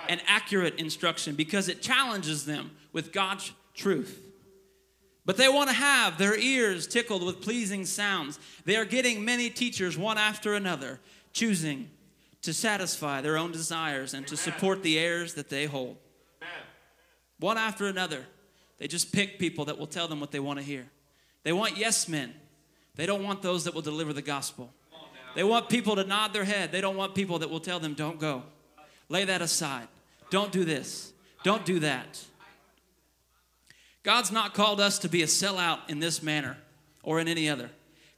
and 0.09 0.21
accurate 0.27 0.75
instruction 0.79 1.35
because 1.35 1.67
it 1.69 1.81
challenges 1.81 2.45
them 2.45 2.71
with 2.93 3.11
God's 3.11 3.51
truth. 3.73 4.23
But 5.25 5.35
they 5.35 5.49
want 5.49 5.69
to 5.69 5.75
have 5.75 6.17
their 6.17 6.37
ears 6.37 6.87
tickled 6.87 7.23
with 7.23 7.41
pleasing 7.41 7.85
sounds. 7.85 8.39
They 8.63 8.77
are 8.77 8.85
getting 8.85 9.25
many 9.25 9.49
teachers 9.49 9.97
one 9.97 10.17
after 10.17 10.53
another, 10.53 10.99
choosing 11.33 11.89
to 12.43 12.53
satisfy 12.53 13.19
their 13.19 13.37
own 13.37 13.51
desires 13.51 14.13
and 14.13 14.25
to 14.27 14.37
support 14.37 14.83
the 14.83 14.97
errors 14.97 15.33
that 15.33 15.49
they 15.49 15.65
hold. 15.65 15.97
One 17.39 17.57
after 17.57 17.87
another, 17.87 18.25
they 18.77 18.87
just 18.87 19.11
pick 19.11 19.37
people 19.37 19.65
that 19.65 19.77
will 19.77 19.87
tell 19.87 20.07
them 20.07 20.21
what 20.21 20.31
they 20.31 20.39
want 20.39 20.59
to 20.59 20.65
hear. 20.65 20.87
They 21.43 21.51
want 21.51 21.77
yes 21.77 22.07
men. 22.07 22.33
They 22.95 23.05
don't 23.05 23.23
want 23.23 23.41
those 23.41 23.65
that 23.65 23.73
will 23.73 23.81
deliver 23.81 24.13
the 24.13 24.21
gospel. 24.21 24.73
They 25.35 25.43
want 25.43 25.69
people 25.69 25.95
to 25.97 26.03
nod 26.03 26.33
their 26.33 26.45
head. 26.45 26.71
They 26.71 26.81
don't 26.81 26.95
want 26.95 27.13
people 27.15 27.39
that 27.39 27.49
will 27.49 27.59
tell 27.59 27.79
them, 27.79 27.93
don't 27.93 28.19
go. 28.19 28.43
Lay 29.09 29.25
that 29.25 29.41
aside. 29.41 29.87
Don't 30.29 30.51
do 30.51 30.65
this. 30.65 31.13
Don't 31.43 31.65
do 31.65 31.79
that. 31.79 32.24
God's 34.03 34.31
not 34.31 34.53
called 34.53 34.79
us 34.79 35.00
to 35.00 35.10
be 35.10 35.22
a 35.22 35.27
sellout 35.27 35.79
in 35.89 36.00
this 36.00 36.24
manner 36.24 36.57
or 37.03 37.19
in 37.19 37.27
any 37.27 37.50
other. 37.50 37.69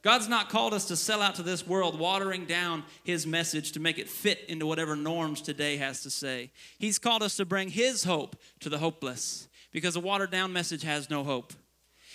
God's 0.02 0.28
not 0.28 0.48
called 0.48 0.72
us 0.72 0.86
to 0.86 0.96
sell 0.96 1.20
out 1.20 1.34
to 1.34 1.42
this 1.42 1.66
world, 1.66 1.98
watering 1.98 2.46
down 2.46 2.84
His 3.04 3.26
message 3.26 3.72
to 3.72 3.80
make 3.80 3.98
it 3.98 4.08
fit 4.08 4.40
into 4.48 4.66
whatever 4.66 4.96
norms 4.96 5.42
today 5.42 5.76
has 5.76 6.02
to 6.02 6.10
say. 6.10 6.50
He's 6.78 6.98
called 6.98 7.22
us 7.22 7.36
to 7.36 7.44
bring 7.44 7.68
His 7.68 8.04
hope 8.04 8.36
to 8.60 8.70
the 8.70 8.78
hopeless 8.78 9.48
because 9.72 9.96
a 9.96 10.00
watered 10.00 10.30
down 10.30 10.52
message 10.52 10.84
has 10.84 11.10
no 11.10 11.22
hope. 11.22 11.52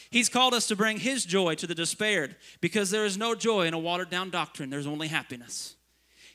He's 0.10 0.30
called 0.30 0.54
us 0.54 0.68
to 0.68 0.76
bring 0.76 0.98
His 0.98 1.26
joy 1.26 1.56
to 1.56 1.68
the 1.68 1.76
despaired 1.76 2.36
because 2.60 2.90
there 2.90 3.06
is 3.06 3.18
no 3.18 3.36
joy 3.36 3.68
in 3.68 3.74
a 3.74 3.80
watered 3.80 4.10
down 4.10 4.32
doctrine, 4.32 4.70
there's 4.70 4.88
only 4.88 5.08
happiness. 5.08 5.76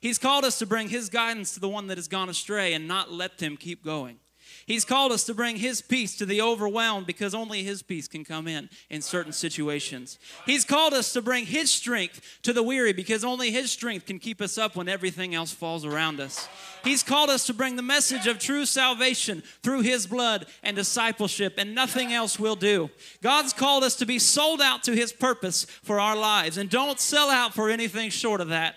He's 0.01 0.19
called 0.19 0.45
us 0.45 0.59
to 0.59 0.67
bring 0.67 0.89
His 0.89 1.09
guidance 1.09 1.55
to 1.55 1.61
the 1.61 1.69
one 1.69 1.87
that 1.89 1.99
has 1.99 2.09
gone 2.09 2.29
astray 2.29 2.73
and 2.73 2.89
not 2.89 3.13
let 3.13 3.41
him 3.41 3.57
keep 3.57 3.85
going. 3.85 4.19
He's 4.67 4.85
called 4.85 5.13
us 5.13 5.25
to 5.25 5.35
bring 5.35 5.57
His 5.57 5.83
peace 5.83 6.17
to 6.17 6.27
the 6.27 6.41
overwhelmed 6.41 7.07
because 7.07 7.35
only 7.35 7.63
His 7.63 7.83
peace 7.83 8.09
can 8.09 8.25
come 8.25 8.47
in 8.47 8.71
in 8.89 9.03
certain 9.03 9.33
situations. 9.33 10.19
He's 10.47 10.65
called 10.65 10.95
us 10.95 11.13
to 11.13 11.23
bring 11.23 11.47
His 11.47 11.71
strength 11.71 12.39
to 12.43 12.53
the 12.53 12.63
weary 12.63 12.93
because 12.93 13.25
only 13.25 13.51
His 13.51 13.71
strength 13.71 14.07
can 14.07 14.19
keep 14.19 14.41
us 14.41 14.59
up 14.59 14.77
when 14.77 14.89
everything 14.89 15.35
else 15.35 15.53
falls 15.53 15.85
around 15.85 16.21
us. 16.21 16.49
He's 16.85 17.03
called 17.03 17.31
us 17.31 17.47
to 17.47 17.55
bring 17.55 17.77
the 17.77 17.83
message 17.83 18.27
of 18.27 18.39
true 18.39 18.65
salvation 18.65 19.43
through 19.63 19.83
His 19.83 20.07
blood 20.07 20.47
and 20.63 20.77
discipleship, 20.77 21.55
and 21.59 21.75
nothing 21.75 22.13
else 22.13 22.39
will 22.39 22.57
do. 22.57 22.91
God's 23.23 23.53
called 23.53 23.85
us 23.85 23.97
to 23.97 24.07
be 24.07 24.19
sold 24.19 24.61
out 24.61 24.83
to 24.85 24.93
His 24.93 25.13
purpose 25.13 25.65
for 25.65 26.01
our 26.01 26.17
lives, 26.17 26.57
and 26.59 26.71
don't 26.71 27.01
sell 27.01 27.31
out 27.31 27.55
for 27.55 27.71
anything 27.71 28.11
short 28.11 28.41
of 28.41 28.49
that. 28.49 28.77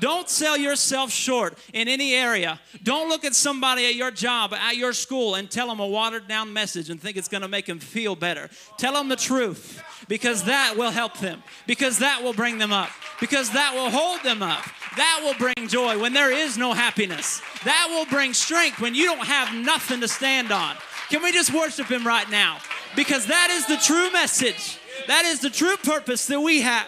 Don't 0.00 0.28
sell 0.28 0.56
yourself 0.56 1.10
short 1.10 1.58
in 1.72 1.88
any 1.88 2.14
area. 2.14 2.60
Don't 2.82 3.08
look 3.08 3.24
at 3.24 3.34
somebody 3.34 3.86
at 3.86 3.94
your 3.94 4.10
job, 4.10 4.52
at 4.52 4.76
your 4.76 4.92
school, 4.92 5.34
and 5.34 5.50
tell 5.50 5.68
them 5.68 5.80
a 5.80 5.86
watered 5.86 6.28
down 6.28 6.52
message 6.52 6.90
and 6.90 7.00
think 7.00 7.16
it's 7.16 7.28
going 7.28 7.42
to 7.42 7.48
make 7.48 7.66
them 7.66 7.78
feel 7.78 8.16
better. 8.16 8.50
Tell 8.78 8.92
them 8.92 9.08
the 9.08 9.16
truth 9.16 9.82
because 10.08 10.44
that 10.44 10.74
will 10.76 10.90
help 10.90 11.18
them, 11.18 11.42
because 11.66 11.98
that 11.98 12.22
will 12.22 12.34
bring 12.34 12.58
them 12.58 12.72
up, 12.72 12.90
because 13.20 13.50
that 13.52 13.74
will 13.74 13.90
hold 13.90 14.22
them 14.22 14.42
up. 14.42 14.64
That 14.96 15.20
will 15.24 15.34
bring 15.34 15.68
joy 15.68 15.98
when 15.98 16.12
there 16.12 16.32
is 16.32 16.56
no 16.56 16.72
happiness. 16.72 17.40
That 17.64 17.86
will 17.90 18.06
bring 18.06 18.32
strength 18.32 18.80
when 18.80 18.94
you 18.94 19.06
don't 19.06 19.26
have 19.26 19.54
nothing 19.54 20.00
to 20.00 20.08
stand 20.08 20.52
on. 20.52 20.76
Can 21.08 21.22
we 21.22 21.32
just 21.32 21.52
worship 21.52 21.88
Him 21.88 22.06
right 22.06 22.28
now? 22.30 22.58
Because 22.96 23.26
that 23.26 23.50
is 23.50 23.66
the 23.66 23.76
true 23.76 24.10
message. 24.12 24.78
That 25.06 25.24
is 25.24 25.40
the 25.40 25.50
true 25.50 25.76
purpose 25.76 26.26
that 26.26 26.40
we 26.40 26.60
have. 26.60 26.86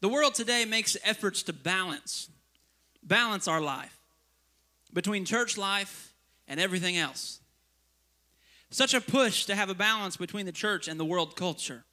The 0.00 0.08
world 0.08 0.34
today 0.34 0.64
makes 0.64 0.96
efforts 1.04 1.42
to 1.44 1.52
balance, 1.52 2.30
balance 3.02 3.48
our 3.48 3.60
life 3.60 3.98
between 4.92 5.24
church 5.24 5.58
life 5.58 6.14
and 6.46 6.60
everything 6.60 6.96
else. 6.96 7.40
Such 8.70 8.94
a 8.94 9.00
push 9.00 9.46
to 9.46 9.54
have 9.54 9.70
a 9.70 9.74
balance 9.74 10.16
between 10.16 10.46
the 10.46 10.52
church 10.52 10.88
and 10.88 11.00
the 11.00 11.04
world 11.04 11.36
culture. 11.36 11.84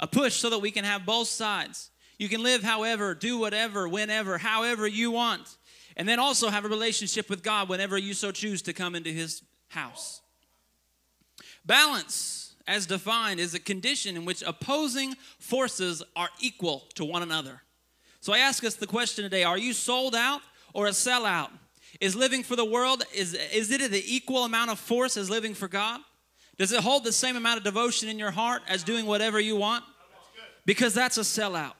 A 0.00 0.06
push 0.06 0.34
so 0.34 0.50
that 0.50 0.60
we 0.60 0.70
can 0.70 0.84
have 0.84 1.04
both 1.04 1.28
sides. 1.28 1.90
You 2.18 2.28
can 2.28 2.42
live 2.42 2.62
however, 2.62 3.14
do 3.14 3.38
whatever, 3.38 3.88
whenever, 3.88 4.38
however 4.38 4.86
you 4.86 5.10
want. 5.10 5.56
And 5.96 6.08
then 6.08 6.18
also 6.18 6.48
have 6.48 6.64
a 6.64 6.68
relationship 6.68 7.28
with 7.28 7.42
God 7.42 7.68
whenever 7.68 7.98
you 7.98 8.14
so 8.14 8.30
choose 8.30 8.62
to 8.62 8.72
come 8.72 8.94
into 8.94 9.10
His 9.10 9.42
house. 9.68 10.20
Balance, 11.66 12.51
as 12.66 12.86
defined, 12.86 13.40
is 13.40 13.54
a 13.54 13.60
condition 13.60 14.16
in 14.16 14.24
which 14.24 14.42
opposing 14.42 15.14
forces 15.38 16.02
are 16.16 16.28
equal 16.40 16.84
to 16.94 17.04
one 17.04 17.22
another. 17.22 17.62
So 18.20 18.32
I 18.32 18.38
ask 18.38 18.64
us 18.64 18.76
the 18.76 18.86
question 18.86 19.24
today 19.24 19.44
are 19.44 19.58
you 19.58 19.72
sold 19.72 20.14
out 20.14 20.40
or 20.72 20.86
a 20.86 20.90
sellout? 20.90 21.50
Is 22.00 22.16
living 22.16 22.42
for 22.42 22.56
the 22.56 22.64
world, 22.64 23.04
is, 23.14 23.34
is 23.34 23.70
it 23.70 23.90
the 23.90 24.02
equal 24.06 24.44
amount 24.44 24.70
of 24.70 24.78
force 24.78 25.16
as 25.16 25.28
living 25.28 25.54
for 25.54 25.68
God? 25.68 26.00
Does 26.58 26.72
it 26.72 26.80
hold 26.80 27.04
the 27.04 27.12
same 27.12 27.36
amount 27.36 27.58
of 27.58 27.64
devotion 27.64 28.08
in 28.08 28.18
your 28.18 28.30
heart 28.30 28.62
as 28.68 28.82
doing 28.82 29.06
whatever 29.06 29.40
you 29.40 29.56
want? 29.56 29.84
Because 30.64 30.94
that's 30.94 31.18
a 31.18 31.22
sellout. 31.22 31.74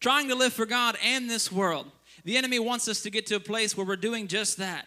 Trying 0.00 0.28
to 0.28 0.34
live 0.34 0.52
for 0.52 0.66
God 0.66 0.96
and 1.02 1.28
this 1.28 1.50
world. 1.50 1.90
The 2.24 2.36
enemy 2.36 2.58
wants 2.58 2.88
us 2.88 3.02
to 3.02 3.10
get 3.10 3.26
to 3.26 3.36
a 3.36 3.40
place 3.40 3.76
where 3.76 3.86
we're 3.86 3.96
doing 3.96 4.28
just 4.28 4.58
that. 4.58 4.86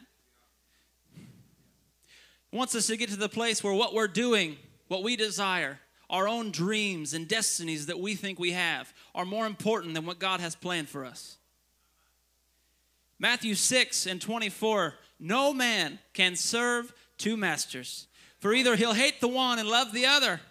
Wants 2.52 2.76
us 2.76 2.88
to 2.88 2.98
get 2.98 3.10
to 3.10 3.16
the 3.16 3.30
place 3.30 3.64
where 3.64 3.74
what 3.74 3.94
we're 3.94 4.08
doing, 4.08 4.58
what 4.88 5.04
we 5.04 5.16
desire, 5.16 5.80
our 6.10 6.28
own 6.28 6.52
dreams 6.52 7.14
and 7.14 7.28
destinies 7.28 7.86
that 7.86 8.00
we 8.00 8.16
think 8.16 8.38
we 8.38 8.52
have, 8.52 8.94
are 9.16 9.26
more 9.26 9.46
important 9.46 9.94
than 9.94 10.06
what 10.06 10.20
God 10.20 10.42
has 10.42 10.56
planned 10.56 10.90
for 10.90 11.06
us. 11.06 11.38
Matthew 13.18 13.56
6 13.56 14.06
and 14.06 14.20
24 14.20 14.96
No 15.20 15.54
man 15.54 16.00
can 16.14 16.36
serve 16.36 16.94
two 17.18 17.38
masters, 17.38 18.08
for 18.40 18.54
either 18.54 18.76
he'll 18.76 18.94
hate 18.94 19.22
the 19.22 19.28
one 19.28 19.60
and 19.60 19.70
love 19.70 19.94
the 19.94 20.08
other, 20.08 20.42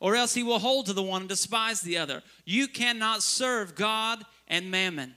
or 0.00 0.14
else 0.14 0.34
he 0.34 0.42
will 0.42 0.58
hold 0.58 0.86
to 0.86 0.92
the 0.92 1.02
one 1.02 1.22
and 1.22 1.28
despise 1.28 1.80
the 1.80 1.96
other. 1.96 2.22
You 2.44 2.68
cannot 2.68 3.22
serve 3.22 3.74
God 3.74 4.24
and 4.46 4.70
mammon. 4.70 5.14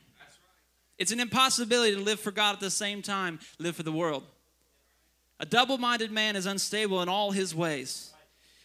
It's 0.97 1.11
an 1.11 1.19
impossibility 1.19 1.95
to 1.95 2.01
live 2.01 2.19
for 2.19 2.31
God 2.31 2.53
at 2.53 2.59
the 2.59 2.69
same 2.69 3.01
time, 3.01 3.39
live 3.57 3.75
for 3.75 3.83
the 3.83 3.91
world. 3.91 4.23
A 5.39 5.45
double 5.45 5.77
minded 5.77 6.11
man 6.11 6.35
is 6.35 6.45
unstable 6.45 7.01
in 7.01 7.09
all 7.09 7.31
his 7.31 7.55
ways. 7.55 8.13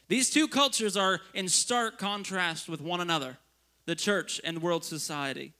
These 0.09 0.31
two 0.31 0.49
cultures 0.49 0.97
are 0.97 1.21
in 1.33 1.49
stark 1.49 1.99
contrast 1.99 2.69
with 2.69 2.81
one 2.81 3.01
another 3.01 3.39
the 3.87 3.95
church 3.95 4.41
and 4.45 4.63
world 4.63 4.83
society. 4.83 5.53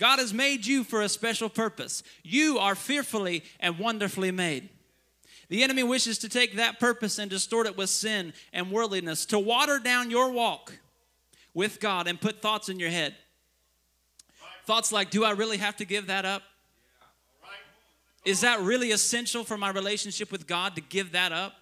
God 0.00 0.18
has 0.18 0.34
made 0.34 0.66
you 0.66 0.82
for 0.84 1.00
a 1.00 1.08
special 1.08 1.48
purpose. 1.48 2.02
You 2.22 2.58
are 2.58 2.74
fearfully 2.74 3.44
and 3.60 3.78
wonderfully 3.78 4.30
made. 4.30 4.68
The 5.48 5.62
enemy 5.62 5.82
wishes 5.82 6.18
to 6.18 6.28
take 6.28 6.56
that 6.56 6.78
purpose 6.78 7.18
and 7.18 7.30
distort 7.30 7.66
it 7.66 7.76
with 7.76 7.88
sin 7.88 8.32
and 8.52 8.70
worldliness, 8.70 9.26
to 9.26 9.38
water 9.38 9.78
down 9.78 10.10
your 10.10 10.30
walk 10.30 10.78
with 11.54 11.80
God 11.80 12.06
and 12.06 12.20
put 12.20 12.42
thoughts 12.42 12.68
in 12.68 12.78
your 12.78 12.90
head. 12.90 13.14
Thoughts 14.66 14.92
like, 14.92 15.10
do 15.10 15.24
I 15.24 15.30
really 15.30 15.56
have 15.56 15.76
to 15.76 15.84
give 15.84 16.08
that 16.08 16.24
up? 16.24 16.42
Is 18.24 18.40
that 18.40 18.60
really 18.60 18.90
essential 18.90 19.44
for 19.44 19.56
my 19.56 19.70
relationship 19.70 20.30
with 20.30 20.46
God 20.46 20.74
to 20.74 20.80
give 20.80 21.12
that 21.12 21.32
up? 21.32 21.54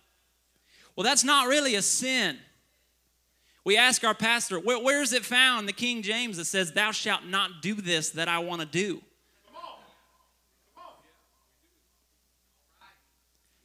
Well, 0.95 1.05
that's 1.05 1.25
not 1.25 1.49
really 1.49 1.75
a 1.75 1.83
sin. 1.83 2.39
We 3.65 3.77
ask 3.77 4.05
our 4.05 4.15
pastor, 4.15 4.61
where, 4.61 4.79
where 4.79 5.03
is 5.03 5.13
it 5.13 5.25
found 5.25 5.69
the 5.69 5.73
King 5.73 6.03
James 6.03 6.37
that 6.37 6.45
says, 6.45 6.73
Thou 6.73 6.93
shalt 6.93 7.25
not 7.25 7.63
do 7.63 7.75
this 7.75 8.11
that 8.11 8.29
I 8.29 8.39
want 8.39 8.61
to 8.63 8.67
do? 8.67 9.03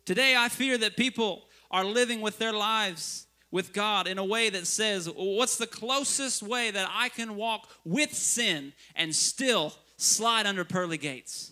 Today, 0.05 0.35
I 0.35 0.49
fear 0.49 0.77
that 0.79 0.97
people 0.97 1.43
are 1.69 1.85
living 1.85 2.19
with 2.19 2.39
their 2.39 2.51
lives 2.51 3.27
with 3.51 3.73
God 3.73 4.07
in 4.07 4.17
a 4.17 4.25
way 4.25 4.49
that 4.49 4.65
says, 4.65 5.07
What's 5.15 5.57
the 5.57 5.67
closest 5.67 6.41
way 6.41 6.71
that 6.71 6.89
I 6.91 7.09
can 7.09 7.35
walk 7.35 7.69
with 7.85 8.13
sin 8.13 8.73
and 8.95 9.15
still 9.15 9.73
slide 9.97 10.47
under 10.47 10.65
pearly 10.65 10.97
gates? 10.97 11.50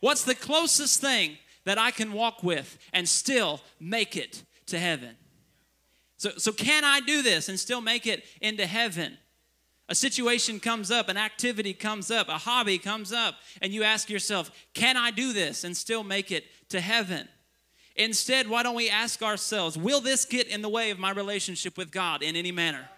What's 0.00 0.24
the 0.24 0.34
closest 0.34 1.00
thing 1.00 1.38
that 1.64 1.78
I 1.78 1.90
can 1.90 2.12
walk 2.12 2.42
with 2.42 2.78
and 2.92 3.08
still 3.08 3.60
make 3.80 4.16
it 4.16 4.42
to 4.66 4.78
heaven? 4.78 5.16
So, 6.16 6.30
so 6.36 6.52
can 6.52 6.84
I 6.84 7.00
do 7.00 7.22
this 7.22 7.48
and 7.48 7.58
still 7.58 7.80
make 7.80 8.06
it 8.06 8.24
into 8.40 8.66
heaven? 8.66 9.18
A 9.88 9.94
situation 9.94 10.58
comes 10.58 10.90
up, 10.90 11.08
an 11.08 11.16
activity 11.16 11.72
comes 11.72 12.10
up, 12.10 12.28
a 12.28 12.38
hobby 12.38 12.78
comes 12.78 13.12
up, 13.12 13.36
and 13.62 13.72
you 13.72 13.84
ask 13.84 14.10
yourself, 14.10 14.50
Can 14.74 14.96
I 14.96 15.10
do 15.10 15.32
this 15.32 15.62
and 15.62 15.76
still 15.76 16.02
make 16.02 16.32
it 16.32 16.44
to 16.70 16.80
heaven? 16.80 17.28
Instead, 17.94 18.48
why 18.48 18.62
don't 18.62 18.74
we 18.74 18.90
ask 18.90 19.22
ourselves, 19.22 19.78
Will 19.78 20.00
this 20.00 20.24
get 20.24 20.48
in 20.48 20.62
the 20.62 20.68
way 20.68 20.90
of 20.90 20.98
my 20.98 21.12
relationship 21.12 21.78
with 21.78 21.92
God 21.92 22.22
in 22.22 22.34
any 22.34 22.50
manner? 22.50 22.88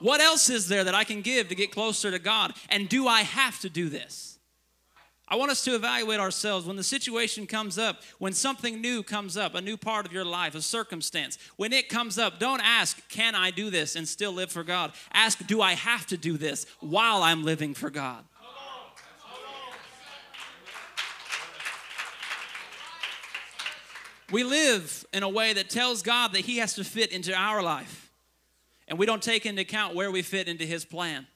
What 0.00 0.20
else 0.20 0.50
is 0.50 0.68
there 0.68 0.84
that 0.84 0.94
I 0.94 1.04
can 1.04 1.20
give 1.20 1.48
to 1.48 1.54
get 1.54 1.70
closer 1.70 2.10
to 2.10 2.18
God? 2.18 2.52
And 2.68 2.88
do 2.88 3.06
I 3.06 3.22
have 3.22 3.60
to 3.60 3.70
do 3.70 3.88
this? 3.88 4.33
I 5.26 5.36
want 5.36 5.50
us 5.50 5.64
to 5.64 5.74
evaluate 5.74 6.20
ourselves 6.20 6.66
when 6.66 6.76
the 6.76 6.84
situation 6.84 7.46
comes 7.46 7.78
up, 7.78 8.02
when 8.18 8.34
something 8.34 8.82
new 8.82 9.02
comes 9.02 9.38
up, 9.38 9.54
a 9.54 9.60
new 9.60 9.78
part 9.78 10.04
of 10.04 10.12
your 10.12 10.24
life, 10.24 10.54
a 10.54 10.60
circumstance. 10.60 11.38
When 11.56 11.72
it 11.72 11.88
comes 11.88 12.18
up, 12.18 12.38
don't 12.38 12.60
ask, 12.60 13.08
Can 13.08 13.34
I 13.34 13.50
do 13.50 13.70
this 13.70 13.96
and 13.96 14.06
still 14.06 14.32
live 14.32 14.52
for 14.52 14.62
God? 14.62 14.92
Ask, 15.12 15.46
Do 15.46 15.62
I 15.62 15.72
have 15.72 16.06
to 16.08 16.18
do 16.18 16.36
this 16.36 16.66
while 16.80 17.22
I'm 17.22 17.42
living 17.42 17.72
for 17.72 17.88
God? 17.88 18.24
We 24.30 24.42
live 24.42 25.06
in 25.12 25.22
a 25.22 25.28
way 25.28 25.52
that 25.52 25.70
tells 25.70 26.02
God 26.02 26.32
that 26.32 26.40
He 26.40 26.58
has 26.58 26.74
to 26.74 26.84
fit 26.84 27.12
into 27.12 27.34
our 27.34 27.62
life, 27.62 28.10
and 28.88 28.98
we 28.98 29.06
don't 29.06 29.22
take 29.22 29.46
into 29.46 29.62
account 29.62 29.94
where 29.94 30.10
we 30.10 30.22
fit 30.22 30.48
into 30.48 30.64
His 30.64 30.84
plan. 30.84 31.26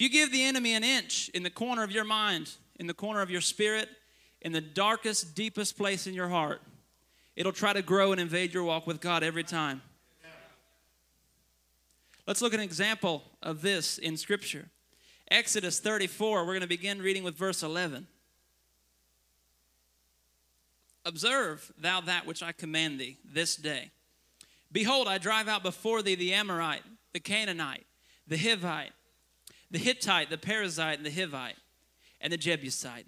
If 0.00 0.04
you 0.04 0.08
give 0.08 0.32
the 0.32 0.44
enemy 0.44 0.72
an 0.72 0.82
inch 0.82 1.28
in 1.34 1.42
the 1.42 1.50
corner 1.50 1.82
of 1.82 1.92
your 1.92 2.04
mind, 2.04 2.50
in 2.76 2.86
the 2.86 2.94
corner 2.94 3.20
of 3.20 3.28
your 3.28 3.42
spirit, 3.42 3.86
in 4.40 4.50
the 4.50 4.60
darkest, 4.62 5.34
deepest 5.34 5.76
place 5.76 6.06
in 6.06 6.14
your 6.14 6.28
heart, 6.28 6.62
it'll 7.36 7.52
try 7.52 7.74
to 7.74 7.82
grow 7.82 8.10
and 8.10 8.18
invade 8.18 8.54
your 8.54 8.64
walk 8.64 8.86
with 8.86 9.02
God 9.02 9.22
every 9.22 9.44
time. 9.44 9.82
Let's 12.26 12.40
look 12.40 12.54
at 12.54 12.60
an 12.60 12.64
example 12.64 13.24
of 13.42 13.60
this 13.60 13.98
in 13.98 14.16
Scripture. 14.16 14.70
Exodus 15.30 15.80
34, 15.80 16.46
we're 16.46 16.52
going 16.52 16.62
to 16.62 16.66
begin 16.66 17.02
reading 17.02 17.22
with 17.22 17.36
verse 17.36 17.62
11. 17.62 18.06
Observe 21.04 21.70
thou 21.76 22.00
that 22.00 22.24
which 22.24 22.42
I 22.42 22.52
command 22.52 22.98
thee 22.98 23.18
this 23.22 23.54
day. 23.54 23.90
Behold, 24.72 25.08
I 25.08 25.18
drive 25.18 25.46
out 25.46 25.62
before 25.62 26.00
thee 26.00 26.14
the 26.14 26.32
Amorite, 26.32 26.84
the 27.12 27.20
Canaanite, 27.20 27.84
the 28.26 28.36
Hivite, 28.36 28.92
the 29.70 29.78
Hittite, 29.78 30.30
the 30.30 30.36
Perizzite, 30.36 30.96
and 30.96 31.06
the 31.06 31.10
Hivite, 31.10 31.56
and 32.20 32.32
the 32.32 32.36
Jebusite. 32.36 33.06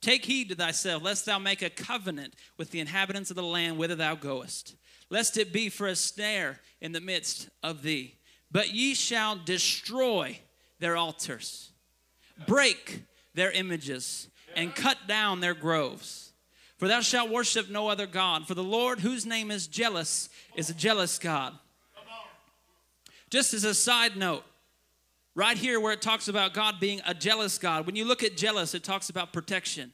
Take 0.00 0.26
heed 0.26 0.50
to 0.50 0.54
thyself, 0.54 1.02
lest 1.02 1.24
thou 1.24 1.38
make 1.38 1.62
a 1.62 1.70
covenant 1.70 2.34
with 2.58 2.70
the 2.70 2.80
inhabitants 2.80 3.30
of 3.30 3.36
the 3.36 3.42
land 3.42 3.78
whither 3.78 3.94
thou 3.94 4.14
goest, 4.14 4.76
lest 5.08 5.38
it 5.38 5.52
be 5.52 5.68
for 5.68 5.86
a 5.86 5.96
snare 5.96 6.60
in 6.80 6.92
the 6.92 7.00
midst 7.00 7.48
of 7.62 7.82
thee. 7.82 8.16
But 8.50 8.74
ye 8.74 8.94
shall 8.94 9.36
destroy 9.36 10.40
their 10.78 10.96
altars, 10.96 11.72
break 12.46 13.04
their 13.34 13.50
images, 13.50 14.28
and 14.54 14.74
cut 14.74 14.98
down 15.08 15.40
their 15.40 15.54
groves. 15.54 16.32
For 16.76 16.86
thou 16.86 17.00
shalt 17.00 17.30
worship 17.30 17.70
no 17.70 17.88
other 17.88 18.06
God, 18.06 18.46
for 18.46 18.54
the 18.54 18.62
Lord, 18.62 19.00
whose 19.00 19.24
name 19.24 19.50
is 19.50 19.66
jealous, 19.66 20.28
is 20.54 20.68
a 20.68 20.74
jealous 20.74 21.18
God. 21.18 21.54
Just 23.30 23.54
as 23.54 23.64
a 23.64 23.74
side 23.74 24.16
note, 24.16 24.44
right 25.34 25.56
here 25.56 25.80
where 25.80 25.92
it 25.92 26.02
talks 26.02 26.28
about 26.28 26.54
God 26.54 26.80
being 26.80 27.00
a 27.06 27.14
jealous 27.14 27.58
God, 27.58 27.86
when 27.86 27.96
you 27.96 28.04
look 28.04 28.22
at 28.22 28.36
jealous, 28.36 28.74
it 28.74 28.84
talks 28.84 29.10
about 29.10 29.32
protection. 29.32 29.92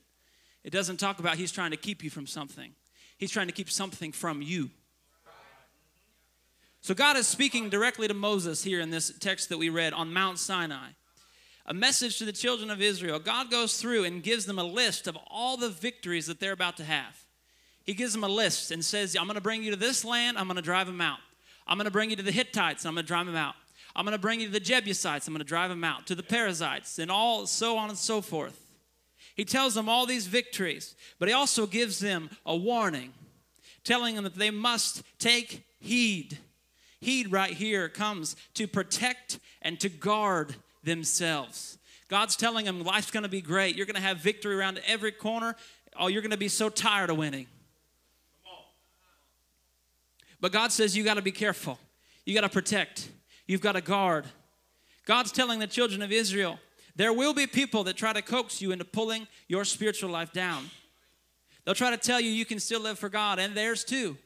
It 0.64 0.70
doesn't 0.70 0.98
talk 0.98 1.18
about 1.18 1.36
He's 1.36 1.52
trying 1.52 1.70
to 1.70 1.76
keep 1.76 2.04
you 2.04 2.10
from 2.10 2.26
something, 2.26 2.72
He's 3.18 3.30
trying 3.30 3.46
to 3.46 3.52
keep 3.52 3.70
something 3.70 4.12
from 4.12 4.42
you. 4.42 4.70
So 6.82 6.94
God 6.94 7.18
is 7.18 7.26
speaking 7.26 7.68
directly 7.68 8.08
to 8.08 8.14
Moses 8.14 8.64
here 8.64 8.80
in 8.80 8.88
this 8.88 9.12
text 9.18 9.50
that 9.50 9.58
we 9.58 9.68
read 9.68 9.92
on 9.92 10.14
Mount 10.14 10.38
Sinai. 10.38 10.88
A 11.66 11.74
message 11.74 12.18
to 12.18 12.24
the 12.24 12.32
children 12.32 12.70
of 12.70 12.80
Israel. 12.80 13.18
God 13.18 13.50
goes 13.50 13.76
through 13.76 14.04
and 14.04 14.22
gives 14.22 14.46
them 14.46 14.58
a 14.58 14.64
list 14.64 15.06
of 15.06 15.16
all 15.30 15.58
the 15.58 15.68
victories 15.68 16.26
that 16.26 16.40
they're 16.40 16.52
about 16.52 16.78
to 16.78 16.84
have. 16.84 17.26
He 17.84 17.92
gives 17.92 18.12
them 18.12 18.24
a 18.24 18.28
list 18.28 18.70
and 18.70 18.82
says, 18.82 19.14
I'm 19.14 19.26
going 19.26 19.34
to 19.34 19.42
bring 19.42 19.62
you 19.62 19.70
to 19.72 19.76
this 19.76 20.04
land, 20.04 20.38
I'm 20.38 20.46
going 20.46 20.56
to 20.56 20.62
drive 20.62 20.86
them 20.86 21.00
out. 21.00 21.18
I'm 21.66 21.76
going 21.76 21.84
to 21.84 21.90
bring 21.90 22.10
you 22.10 22.16
to 22.16 22.22
the 22.22 22.32
Hittites, 22.32 22.86
I'm 22.86 22.94
going 22.94 23.04
to 23.04 23.08
drive 23.08 23.26
them 23.26 23.36
out. 23.36 23.54
I'm 23.94 24.04
going 24.04 24.16
to 24.16 24.20
bring 24.20 24.40
you 24.40 24.46
to 24.46 24.52
the 24.52 24.60
Jebusites, 24.60 25.26
I'm 25.26 25.34
going 25.34 25.40
to 25.40 25.44
drive 25.44 25.70
them 25.70 25.84
out, 25.84 26.06
to 26.06 26.14
the 26.14 26.22
Perizzites, 26.22 26.98
and 26.98 27.10
all 27.10 27.46
so 27.46 27.76
on 27.76 27.88
and 27.88 27.98
so 27.98 28.20
forth. 28.20 28.58
He 29.34 29.44
tells 29.44 29.74
them 29.74 29.88
all 29.88 30.06
these 30.06 30.26
victories, 30.26 30.94
but 31.18 31.28
he 31.28 31.34
also 31.34 31.66
gives 31.66 31.98
them 31.98 32.30
a 32.44 32.56
warning, 32.56 33.12
telling 33.84 34.14
them 34.14 34.24
that 34.24 34.34
they 34.34 34.50
must 34.50 35.02
take 35.18 35.64
heed. 35.78 36.38
Heed 37.00 37.32
right 37.32 37.52
here 37.52 37.88
comes 37.88 38.36
to 38.54 38.66
protect 38.66 39.38
and 39.62 39.80
to 39.80 39.88
guard 39.88 40.56
themselves. 40.84 41.78
God's 42.08 42.36
telling 42.36 42.64
them 42.64 42.82
life's 42.82 43.10
going 43.10 43.22
to 43.22 43.28
be 43.28 43.40
great. 43.40 43.76
You're 43.76 43.86
going 43.86 43.94
to 43.94 44.02
have 44.02 44.18
victory 44.18 44.56
around 44.56 44.80
every 44.86 45.12
corner. 45.12 45.56
Oh, 45.98 46.08
you're 46.08 46.22
going 46.22 46.32
to 46.32 46.36
be 46.36 46.48
so 46.48 46.68
tired 46.68 47.08
of 47.08 47.16
winning. 47.16 47.46
But 50.40 50.52
God 50.52 50.72
says 50.72 50.96
you 50.96 51.04
got 51.04 51.14
to 51.14 51.22
be 51.22 51.32
careful. 51.32 51.78
You 52.24 52.34
got 52.34 52.40
to 52.42 52.48
protect. 52.48 53.08
You've 53.50 53.60
got 53.60 53.72
to 53.72 53.80
guard. 53.80 54.26
God's 55.06 55.32
telling 55.32 55.58
the 55.58 55.66
children 55.66 56.02
of 56.02 56.12
Israel 56.12 56.60
there 56.94 57.12
will 57.12 57.34
be 57.34 57.48
people 57.48 57.82
that 57.82 57.96
try 57.96 58.12
to 58.12 58.22
coax 58.22 58.62
you 58.62 58.70
into 58.70 58.84
pulling 58.84 59.26
your 59.48 59.64
spiritual 59.64 60.08
life 60.08 60.32
down. 60.32 60.70
They'll 61.64 61.74
try 61.74 61.90
to 61.90 61.96
tell 61.96 62.20
you 62.20 62.30
you 62.30 62.44
can 62.44 62.60
still 62.60 62.78
live 62.80 62.96
for 62.96 63.08
God, 63.08 63.40
and 63.40 63.56
theirs 63.56 63.82
too. 63.82 64.16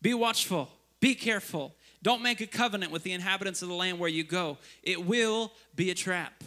Be 0.00 0.14
watchful, 0.14 0.70
be 1.00 1.16
careful. 1.16 1.74
Don't 2.04 2.22
make 2.22 2.40
a 2.40 2.46
covenant 2.46 2.92
with 2.92 3.02
the 3.02 3.10
inhabitants 3.10 3.62
of 3.62 3.68
the 3.68 3.74
land 3.74 3.98
where 3.98 4.08
you 4.08 4.22
go, 4.22 4.56
it 4.84 5.04
will 5.04 5.50
be 5.74 5.90
a 5.90 5.94
trap. 5.94 6.44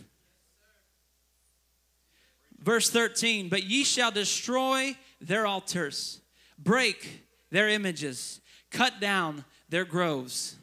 Verse 2.59 2.89
13, 2.89 3.49
but 3.49 3.63
ye 3.63 3.83
shall 3.83 4.11
destroy 4.11 4.95
their 5.19 5.45
altars, 5.45 6.21
break 6.57 7.25
their 7.49 7.67
images, 7.67 8.39
cut 8.71 9.01
down 9.01 9.43
their 9.67 9.83
groves. 9.83 10.55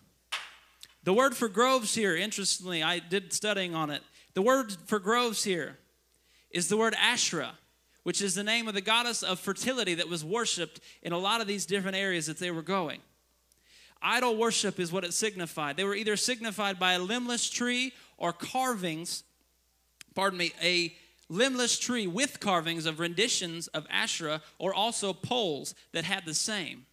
The 1.02 1.12
word 1.14 1.36
for 1.36 1.48
groves 1.48 1.94
here, 1.94 2.14
interestingly, 2.14 2.82
I 2.82 2.98
did 2.98 3.32
studying 3.32 3.74
on 3.74 3.90
it. 3.90 4.02
The 4.34 4.42
word 4.42 4.72
for 4.86 4.98
groves 4.98 5.44
here 5.44 5.78
is 6.50 6.68
the 6.68 6.76
word 6.76 6.94
Asherah, 7.00 7.58
which 8.02 8.20
is 8.20 8.34
the 8.34 8.44
name 8.44 8.68
of 8.68 8.74
the 8.74 8.80
goddess 8.80 9.22
of 9.22 9.40
fertility 9.40 9.94
that 9.94 10.08
was 10.08 10.24
worshiped 10.24 10.80
in 11.02 11.12
a 11.12 11.18
lot 11.18 11.40
of 11.40 11.46
these 11.46 11.66
different 11.66 11.96
areas 11.96 12.26
that 12.26 12.38
they 12.38 12.50
were 12.50 12.62
going. 12.62 13.00
Idol 14.02 14.36
worship 14.36 14.78
is 14.78 14.92
what 14.92 15.04
it 15.04 15.12
signified. 15.12 15.76
They 15.76 15.84
were 15.84 15.94
either 15.94 16.16
signified 16.16 16.78
by 16.78 16.94
a 16.94 16.98
limbless 16.98 17.48
tree 17.48 17.92
or 18.16 18.32
carvings, 18.32 19.24
pardon 20.14 20.38
me, 20.38 20.52
a 20.62 20.94
limbless 21.28 21.78
tree 21.78 22.06
with 22.06 22.40
carvings 22.40 22.86
of 22.86 22.98
renditions 22.98 23.68
of 23.68 23.86
Asherah 23.90 24.42
or 24.58 24.74
also 24.74 25.12
poles 25.12 25.74
that 25.92 26.04
had 26.04 26.24
the 26.24 26.34
same. 26.34 26.86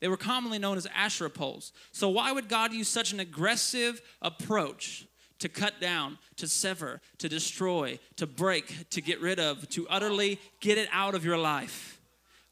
They 0.00 0.08
were 0.08 0.16
commonly 0.16 0.58
known 0.58 0.76
as 0.76 0.86
Asherah 0.94 1.30
poles. 1.30 1.72
So, 1.92 2.08
why 2.08 2.32
would 2.32 2.48
God 2.48 2.72
use 2.72 2.88
such 2.88 3.12
an 3.12 3.20
aggressive 3.20 4.00
approach 4.20 5.06
to 5.38 5.48
cut 5.48 5.80
down, 5.80 6.18
to 6.36 6.48
sever, 6.48 7.00
to 7.18 7.28
destroy, 7.28 7.98
to 8.16 8.26
break, 8.26 8.90
to 8.90 9.00
get 9.00 9.20
rid 9.20 9.38
of, 9.38 9.68
to 9.70 9.86
utterly 9.88 10.38
get 10.60 10.78
it 10.78 10.88
out 10.92 11.14
of 11.14 11.24
your 11.24 11.38
life? 11.38 12.00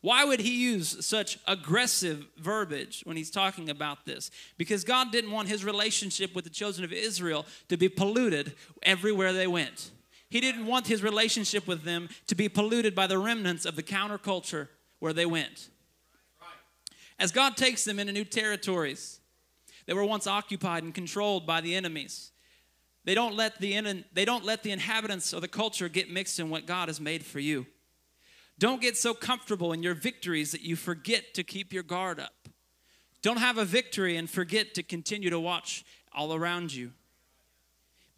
Why 0.00 0.22
would 0.22 0.40
he 0.40 0.62
use 0.62 1.02
such 1.04 1.38
aggressive 1.48 2.26
verbiage 2.36 3.00
when 3.04 3.16
he's 3.16 3.30
talking 3.30 3.70
about 3.70 4.04
this? 4.04 4.30
Because 4.58 4.84
God 4.84 5.10
didn't 5.10 5.30
want 5.30 5.48
his 5.48 5.64
relationship 5.64 6.34
with 6.34 6.44
the 6.44 6.50
children 6.50 6.84
of 6.84 6.92
Israel 6.92 7.46
to 7.70 7.78
be 7.78 7.88
polluted 7.88 8.52
everywhere 8.82 9.32
they 9.32 9.46
went. 9.46 9.92
He 10.28 10.40
didn't 10.40 10.66
want 10.66 10.88
his 10.88 11.02
relationship 11.02 11.66
with 11.66 11.84
them 11.84 12.10
to 12.26 12.34
be 12.34 12.50
polluted 12.50 12.94
by 12.94 13.06
the 13.06 13.18
remnants 13.18 13.64
of 13.64 13.76
the 13.76 13.82
counterculture 13.82 14.68
where 14.98 15.14
they 15.14 15.24
went. 15.24 15.70
As 17.24 17.32
God 17.32 17.56
takes 17.56 17.84
them 17.84 17.98
into 17.98 18.12
new 18.12 18.26
territories 18.26 19.18
that 19.86 19.96
were 19.96 20.04
once 20.04 20.26
occupied 20.26 20.82
and 20.82 20.94
controlled 20.94 21.46
by 21.46 21.62
the 21.62 21.74
enemies, 21.74 22.32
they 23.04 23.14
don't 23.14 23.34
let 23.34 23.58
the, 23.60 24.04
they 24.12 24.26
don't 24.26 24.44
let 24.44 24.62
the 24.62 24.72
inhabitants 24.72 25.32
of 25.32 25.40
the 25.40 25.48
culture 25.48 25.88
get 25.88 26.10
mixed 26.10 26.38
in 26.38 26.50
what 26.50 26.66
God 26.66 26.90
has 26.90 27.00
made 27.00 27.24
for 27.24 27.40
you. 27.40 27.64
Don't 28.58 28.82
get 28.82 28.98
so 28.98 29.14
comfortable 29.14 29.72
in 29.72 29.82
your 29.82 29.94
victories 29.94 30.52
that 30.52 30.60
you 30.60 30.76
forget 30.76 31.32
to 31.32 31.42
keep 31.42 31.72
your 31.72 31.82
guard 31.82 32.20
up. 32.20 32.46
Don't 33.22 33.38
have 33.38 33.56
a 33.56 33.64
victory 33.64 34.18
and 34.18 34.28
forget 34.28 34.74
to 34.74 34.82
continue 34.82 35.30
to 35.30 35.40
watch 35.40 35.82
all 36.12 36.34
around 36.34 36.74
you. 36.74 36.92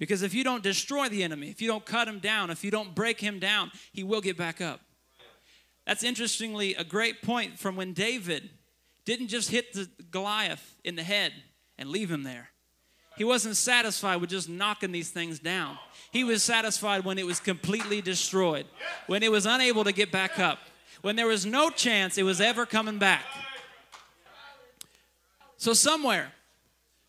Because 0.00 0.22
if 0.22 0.34
you 0.34 0.42
don't 0.42 0.64
destroy 0.64 1.08
the 1.08 1.22
enemy, 1.22 1.48
if 1.48 1.62
you 1.62 1.68
don't 1.68 1.86
cut 1.86 2.08
him 2.08 2.18
down, 2.18 2.50
if 2.50 2.64
you 2.64 2.72
don't 2.72 2.92
break 2.92 3.20
him 3.20 3.38
down, 3.38 3.70
he 3.92 4.02
will 4.02 4.20
get 4.20 4.36
back 4.36 4.60
up. 4.60 4.80
That's 5.86 6.02
interestingly 6.02 6.74
a 6.74 6.82
great 6.82 7.22
point 7.22 7.60
from 7.60 7.76
when 7.76 7.92
David 7.92 8.50
didn't 9.06 9.28
just 9.28 9.50
hit 9.50 9.72
the 9.72 9.88
Goliath 10.10 10.76
in 10.84 10.96
the 10.96 11.02
head 11.02 11.32
and 11.78 11.88
leave 11.88 12.10
him 12.10 12.24
there. 12.24 12.50
He 13.16 13.24
wasn't 13.24 13.56
satisfied 13.56 14.16
with 14.20 14.28
just 14.28 14.48
knocking 14.48 14.92
these 14.92 15.08
things 15.10 15.38
down. 15.38 15.78
He 16.10 16.22
was 16.22 16.42
satisfied 16.42 17.04
when 17.04 17.18
it 17.18 17.24
was 17.24 17.40
completely 17.40 18.02
destroyed, 18.02 18.66
when 19.06 19.22
it 19.22 19.32
was 19.32 19.46
unable 19.46 19.84
to 19.84 19.92
get 19.92 20.12
back 20.12 20.38
up, 20.38 20.58
when 21.00 21.16
there 21.16 21.26
was 21.26 21.46
no 21.46 21.70
chance 21.70 22.18
it 22.18 22.24
was 22.24 22.42
ever 22.42 22.66
coming 22.66 22.98
back. 22.98 23.24
So, 25.56 25.72
somewhere, 25.72 26.32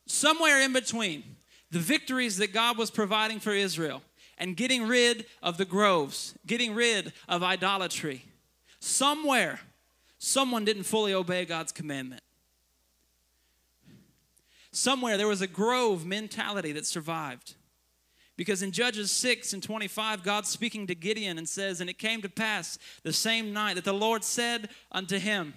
somewhere 0.06 0.62
in 0.62 0.72
between 0.72 1.24
the 1.72 1.80
victories 1.80 2.38
that 2.38 2.54
God 2.54 2.78
was 2.78 2.90
providing 2.90 3.42
for 3.42 3.52
Israel 3.52 4.02
and 4.38 4.56
getting 4.56 4.88
rid 4.88 5.26
of 5.44 5.58
the 5.58 5.66
groves, 5.66 6.36
getting 6.46 6.74
rid 6.74 7.12
of 7.28 7.44
idolatry, 7.44 8.24
somewhere, 8.80 9.60
someone 10.18 10.66
didn't 10.66 10.84
fully 10.84 11.14
obey 11.14 11.46
God's 11.46 11.72
commandment. 11.72 12.22
Somewhere 14.72 15.18
there 15.18 15.28
was 15.28 15.42
a 15.42 15.48
grove 15.48 16.06
mentality 16.06 16.72
that 16.74 16.86
survived. 16.86 17.56
Because 18.36 18.62
in 18.62 18.72
Judges 18.72 19.10
6 19.12 19.54
and 19.54 19.64
25, 19.64 20.24
God's 20.24 20.50
speaking 20.50 20.86
to 20.88 20.96
Gideon 20.96 21.40
and 21.40 21.50
says, 21.50 21.82
And 21.82 21.90
it 21.90 21.98
came 21.98 22.22
to 22.22 22.30
pass 22.30 22.78
the 23.02 23.12
same 23.12 23.52
night 23.52 23.76
that 23.76 23.84
the 23.84 23.94
Lord 23.94 24.24
said 24.24 24.70
unto 24.92 25.18
him, 25.18 25.56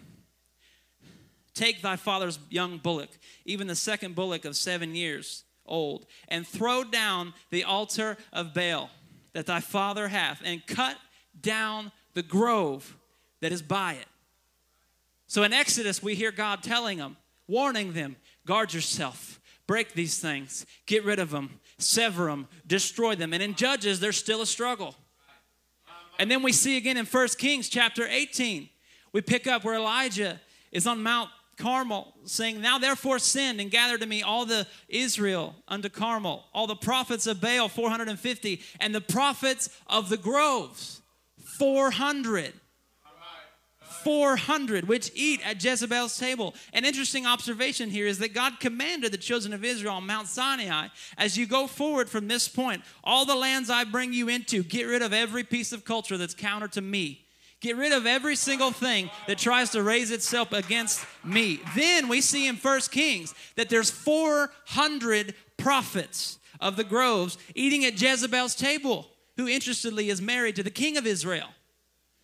Take 1.53 1.83
thy 1.83 1.97
father's 1.97 2.39
young 2.49 2.79
bullock, 2.79 3.11
even 3.45 3.67
the 3.67 3.75
second 3.75 4.15
bullock 4.15 4.47
of 4.47 4.57
seven 4.57 4.95
years 4.95 5.45
old, 5.67 6.07
and 6.29 6.47
throw 6.47 6.83
down 6.83 7.35
the 7.51 7.65
altar 7.65 8.17
of 8.33 8.55
Baal 8.55 8.89
that 9.35 9.47
thy 9.47 9.61
father 9.61 10.09
hath, 10.09 10.41
and 10.45 10.67
cut 10.67 10.97
down 11.39 11.93
the 12.15 12.23
grove 12.23 12.97
that 13.41 13.53
is 13.53 13.63
by 13.63 13.93
it. 13.93 14.07
So 15.31 15.45
in 15.45 15.53
Exodus, 15.53 16.03
we 16.03 16.17
hear 16.17 16.33
God 16.33 16.61
telling 16.61 16.99
them, 16.99 17.17
warning 17.47 17.93
them, 17.93 18.17
guard 18.47 18.75
yourself, 18.75 19.41
break 19.69 19.93
these 19.93 20.19
things, 20.19 20.67
get 20.87 21.05
rid 21.05 21.21
of 21.21 21.31
them, 21.31 21.61
sever 21.79 22.25
them, 22.25 22.49
destroy 22.67 23.15
them. 23.15 23.33
And 23.33 23.41
in 23.41 23.55
Judges, 23.55 24.01
there's 24.01 24.17
still 24.17 24.43
a 24.43 24.47
struggle. 24.47 24.97
And 26.19 26.29
then 26.29 26.43
we 26.43 26.51
see 26.51 26.77
again 26.77 26.97
in 26.97 27.07
1 27.07 27.29
Kings 27.39 27.69
chapter 27.69 28.09
18, 28.09 28.69
we 29.13 29.21
pick 29.21 29.47
up 29.47 29.63
where 29.63 29.77
Elijah 29.77 30.41
is 30.73 30.85
on 30.89 31.01
Mount 31.01 31.31
Carmel, 31.57 32.13
saying, 32.25 32.61
Now 32.61 32.79
therefore 32.79 33.21
send 33.21 33.61
and 33.61 33.71
gather 33.71 33.99
to 33.99 34.07
me 34.07 34.25
all 34.25 34.47
the 34.47 34.67
Israel 34.89 35.55
unto 35.69 35.89
Carmel, 35.89 36.45
all 36.53 36.67
the 36.67 36.75
prophets 36.75 37.29
of 37.29 37.41
Baal, 37.41 37.69
450, 37.69 38.61
and 38.81 38.93
the 38.93 39.01
prophets 39.01 39.71
of 39.87 40.09
the 40.09 40.17
groves, 40.17 41.03
400. 41.57 42.53
400 44.05 44.89
which 44.89 45.11
eat 45.15 45.41
at 45.45 45.63
Jezebel's 45.63 46.19
table. 46.19 46.55
An 46.73 46.85
interesting 46.85 47.27
observation 47.27 47.91
here 47.91 48.07
is 48.07 48.19
that 48.19 48.35
God 48.35 48.61
commanded 48.61 49.13
the 49.13 49.19
children 49.19 49.53
of 49.53 49.65
Israel 49.65 49.95
on 49.95 50.07
Mount 50.07 50.29
Sinai, 50.29 50.89
as 51.17 51.37
you 51.37 51.47
go 51.47 51.67
forward 51.67 52.09
from 52.09 52.29
this 52.29 52.49
point, 52.49 52.83
all 53.05 53.25
the 53.25 53.35
lands 53.35 53.71
I 53.71 53.85
bring 53.85 54.13
you 54.13 54.29
into, 54.29 54.63
get 54.63 54.85
rid 54.85 55.03
of 55.03 55.13
every 55.13 55.45
piece 55.45 55.73
of 55.73 55.85
culture 55.85 56.17
that's 56.17 56.35
counter 56.35 56.69
to 56.69 56.81
me. 56.81 57.27
Get 57.61 57.77
rid 57.77 57.93
of 57.93 58.07
every 58.07 58.37
single 58.37 58.71
thing 58.71 59.11
that 59.27 59.37
tries 59.37 59.71
to 59.71 59.83
raise 59.83 60.11
itself 60.11 60.53
against 60.53 61.05
me. 61.23 61.61
Then 61.77 62.09
we 62.09 62.23
see 62.23 62.49
in 62.49 62.57
First 62.57 62.91
Kings 62.91 63.35
that 63.57 63.69
there's 63.69 63.91
400 63.91 65.35
prophets 65.59 66.39
of 66.59 66.77
the 66.77 66.85
groves 66.85 67.37
eating 67.55 67.85
at 67.85 68.01
Jezebel's 68.01 68.55
table, 68.55 69.09
who 69.37 69.47
interestedly 69.47 70.09
is 70.09 70.23
married 70.23 70.57
to 70.57 70.63
the 70.63 70.71
king 70.71 70.97
of 70.97 71.07
Israel. 71.07 71.49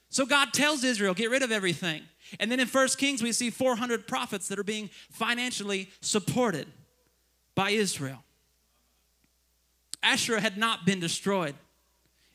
So 0.08 0.24
God 0.24 0.52
tells 0.52 0.84
Israel, 0.84 1.14
get 1.14 1.30
rid 1.30 1.42
of 1.42 1.52
everything. 1.52 2.02
And 2.40 2.50
then 2.50 2.60
in 2.60 2.66
First 2.66 2.98
Kings, 2.98 3.22
we 3.22 3.32
see 3.32 3.50
400 3.50 4.06
prophets 4.06 4.48
that 4.48 4.58
are 4.58 4.64
being 4.64 4.90
financially 5.10 5.90
supported 6.00 6.66
by 7.54 7.70
Israel. 7.70 8.22
Asherah 10.02 10.40
had 10.40 10.56
not 10.56 10.86
been 10.86 11.00
destroyed, 11.00 11.54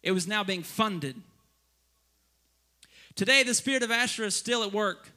it 0.03 0.11
was 0.11 0.27
now 0.27 0.43
being 0.43 0.63
funded. 0.63 1.15
Today, 3.15 3.43
the 3.43 3.53
spirit 3.53 3.83
of 3.83 3.91
Asherah 3.91 4.27
is 4.27 4.35
still 4.35 4.63
at 4.63 4.71
work. 4.71 5.09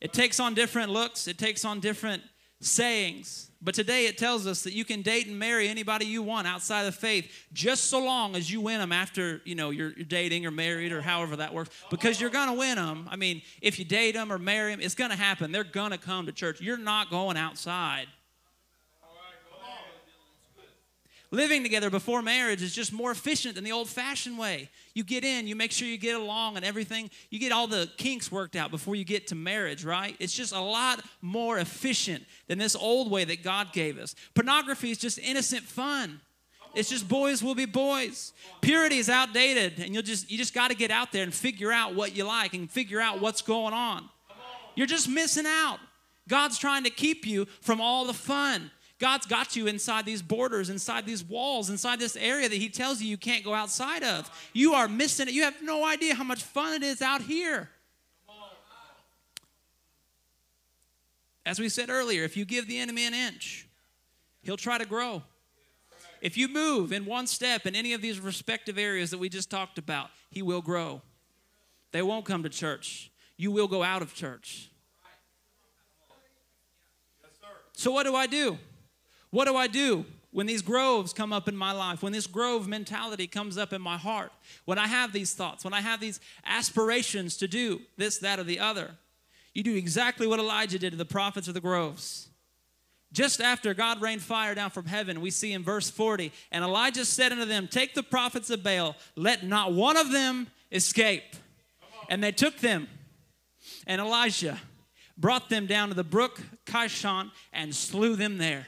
It 0.00 0.12
takes 0.12 0.38
on 0.38 0.54
different 0.54 0.90
looks, 0.90 1.26
it 1.26 1.38
takes 1.38 1.64
on 1.64 1.80
different 1.80 2.22
sayings. 2.60 3.50
But 3.60 3.74
today 3.74 4.06
it 4.06 4.18
tells 4.18 4.46
us 4.46 4.62
that 4.62 4.72
you 4.72 4.84
can 4.84 5.02
date 5.02 5.26
and 5.26 5.36
marry 5.36 5.68
anybody 5.68 6.06
you 6.06 6.22
want 6.22 6.46
outside 6.46 6.86
of 6.86 6.94
faith, 6.94 7.28
just 7.52 7.86
so 7.86 7.98
long 8.02 8.36
as 8.36 8.50
you 8.50 8.60
win 8.60 8.78
them 8.78 8.92
after 8.92 9.40
you 9.44 9.56
know 9.56 9.70
you're, 9.70 9.92
you're 9.96 10.04
dating 10.04 10.46
or 10.46 10.52
married 10.52 10.92
or 10.92 11.00
however 11.00 11.36
that 11.36 11.52
works. 11.52 11.70
Because 11.90 12.20
you're 12.20 12.30
gonna 12.30 12.54
win 12.54 12.76
them. 12.76 13.08
I 13.10 13.16
mean, 13.16 13.42
if 13.60 13.78
you 13.78 13.84
date 13.84 14.12
them 14.12 14.32
or 14.32 14.38
marry 14.38 14.70
them, 14.70 14.80
it's 14.80 14.94
gonna 14.94 15.16
happen. 15.16 15.50
They're 15.50 15.64
gonna 15.64 15.98
come 15.98 16.26
to 16.26 16.32
church. 16.32 16.60
You're 16.60 16.78
not 16.78 17.10
going 17.10 17.36
outside. 17.36 18.06
Living 21.30 21.62
together 21.62 21.90
before 21.90 22.22
marriage 22.22 22.62
is 22.62 22.74
just 22.74 22.90
more 22.90 23.10
efficient 23.10 23.54
than 23.54 23.64
the 23.64 23.72
old 23.72 23.88
fashioned 23.88 24.38
way. 24.38 24.70
You 24.94 25.04
get 25.04 25.24
in, 25.24 25.46
you 25.46 25.54
make 25.54 25.72
sure 25.72 25.86
you 25.86 25.98
get 25.98 26.16
along 26.16 26.56
and 26.56 26.64
everything. 26.64 27.10
You 27.28 27.38
get 27.38 27.52
all 27.52 27.66
the 27.66 27.90
kinks 27.98 28.32
worked 28.32 28.56
out 28.56 28.70
before 28.70 28.96
you 28.96 29.04
get 29.04 29.26
to 29.26 29.34
marriage, 29.34 29.84
right? 29.84 30.16
It's 30.18 30.32
just 30.32 30.54
a 30.54 30.60
lot 30.60 31.04
more 31.20 31.58
efficient 31.58 32.24
than 32.46 32.58
this 32.58 32.74
old 32.74 33.10
way 33.10 33.24
that 33.24 33.42
God 33.42 33.74
gave 33.74 33.98
us. 33.98 34.14
Pornography 34.34 34.90
is 34.90 34.96
just 34.96 35.18
innocent 35.18 35.64
fun. 35.64 36.22
It's 36.74 36.88
just 36.88 37.08
boys 37.08 37.42
will 37.42 37.54
be 37.54 37.66
boys. 37.66 38.32
Purity 38.62 38.98
is 38.98 39.10
outdated, 39.10 39.80
and 39.80 39.92
you'll 39.92 40.02
just 40.02 40.30
you 40.30 40.38
just 40.38 40.54
got 40.54 40.70
to 40.70 40.76
get 40.76 40.90
out 40.90 41.12
there 41.12 41.24
and 41.24 41.34
figure 41.34 41.72
out 41.72 41.94
what 41.94 42.16
you 42.16 42.24
like 42.24 42.54
and 42.54 42.70
figure 42.70 43.00
out 43.00 43.20
what's 43.20 43.42
going 43.42 43.74
on. 43.74 44.08
You're 44.76 44.86
just 44.86 45.08
missing 45.08 45.46
out. 45.46 45.78
God's 46.28 46.58
trying 46.58 46.84
to 46.84 46.90
keep 46.90 47.26
you 47.26 47.46
from 47.60 47.80
all 47.80 48.04
the 48.04 48.14
fun. 48.14 48.70
God's 48.98 49.26
got 49.26 49.54
you 49.54 49.68
inside 49.68 50.04
these 50.04 50.22
borders, 50.22 50.70
inside 50.70 51.06
these 51.06 51.22
walls, 51.22 51.70
inside 51.70 52.00
this 52.00 52.16
area 52.16 52.48
that 52.48 52.56
He 52.56 52.68
tells 52.68 53.00
you 53.00 53.08
you 53.08 53.16
can't 53.16 53.44
go 53.44 53.54
outside 53.54 54.02
of. 54.02 54.28
You 54.52 54.74
are 54.74 54.88
missing 54.88 55.28
it. 55.28 55.34
You 55.34 55.44
have 55.44 55.62
no 55.62 55.84
idea 55.84 56.14
how 56.14 56.24
much 56.24 56.42
fun 56.42 56.74
it 56.74 56.82
is 56.82 57.00
out 57.00 57.22
here. 57.22 57.68
As 61.46 61.58
we 61.58 61.68
said 61.68 61.88
earlier, 61.88 62.24
if 62.24 62.36
you 62.36 62.44
give 62.44 62.66
the 62.66 62.78
enemy 62.78 63.06
an 63.06 63.14
inch, 63.14 63.66
he'll 64.42 64.58
try 64.58 64.76
to 64.76 64.84
grow. 64.84 65.22
If 66.20 66.36
you 66.36 66.48
move 66.48 66.92
in 66.92 67.06
one 67.06 67.26
step 67.26 67.64
in 67.64 67.74
any 67.74 67.92
of 67.92 68.02
these 68.02 68.20
respective 68.20 68.76
areas 68.76 69.10
that 69.12 69.18
we 69.18 69.28
just 69.28 69.48
talked 69.48 69.78
about, 69.78 70.10
he 70.30 70.42
will 70.42 70.60
grow. 70.60 71.00
They 71.92 72.02
won't 72.02 72.24
come 72.24 72.42
to 72.42 72.48
church. 72.48 73.10
You 73.36 73.50
will 73.50 73.68
go 73.68 73.82
out 73.82 74.02
of 74.02 74.12
church. 74.12 74.70
So, 77.72 77.92
what 77.92 78.04
do 78.04 78.16
I 78.16 78.26
do? 78.26 78.58
What 79.30 79.46
do 79.46 79.56
I 79.56 79.66
do 79.66 80.04
when 80.30 80.46
these 80.46 80.62
groves 80.62 81.12
come 81.12 81.32
up 81.32 81.48
in 81.48 81.56
my 81.56 81.72
life? 81.72 82.02
When 82.02 82.12
this 82.12 82.26
grove 82.26 82.68
mentality 82.68 83.26
comes 83.26 83.58
up 83.58 83.72
in 83.72 83.82
my 83.82 83.96
heart? 83.96 84.32
When 84.64 84.78
I 84.78 84.86
have 84.86 85.12
these 85.12 85.34
thoughts? 85.34 85.64
When 85.64 85.74
I 85.74 85.80
have 85.80 86.00
these 86.00 86.20
aspirations 86.44 87.36
to 87.38 87.48
do 87.48 87.80
this, 87.96 88.18
that, 88.18 88.38
or 88.38 88.44
the 88.44 88.60
other? 88.60 88.92
You 89.54 89.62
do 89.62 89.74
exactly 89.74 90.26
what 90.26 90.38
Elijah 90.38 90.78
did 90.78 90.90
to 90.90 90.96
the 90.96 91.04
prophets 91.04 91.48
of 91.48 91.54
the 91.54 91.60
groves. 91.60 92.28
Just 93.12 93.40
after 93.40 93.72
God 93.72 94.02
rained 94.02 94.22
fire 94.22 94.54
down 94.54 94.70
from 94.70 94.84
heaven, 94.84 95.20
we 95.20 95.30
see 95.30 95.52
in 95.52 95.62
verse 95.62 95.88
40, 95.88 96.30
and 96.52 96.62
Elijah 96.62 97.04
said 97.04 97.32
unto 97.32 97.46
them, 97.46 97.66
Take 97.66 97.94
the 97.94 98.02
prophets 98.02 98.50
of 98.50 98.62
Baal, 98.62 98.96
let 99.16 99.44
not 99.44 99.72
one 99.72 99.96
of 99.96 100.12
them 100.12 100.48
escape. 100.70 101.24
And 102.10 102.22
they 102.22 102.32
took 102.32 102.58
them, 102.58 102.88
and 103.86 104.00
Elijah 104.00 104.58
brought 105.16 105.48
them 105.48 105.66
down 105.66 105.88
to 105.88 105.94
the 105.94 106.04
brook 106.04 106.40
Kishon 106.66 107.30
and 107.52 107.74
slew 107.74 108.14
them 108.14 108.38
there. 108.38 108.66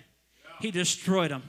He 0.61 0.71
destroyed 0.71 1.31
them, 1.31 1.43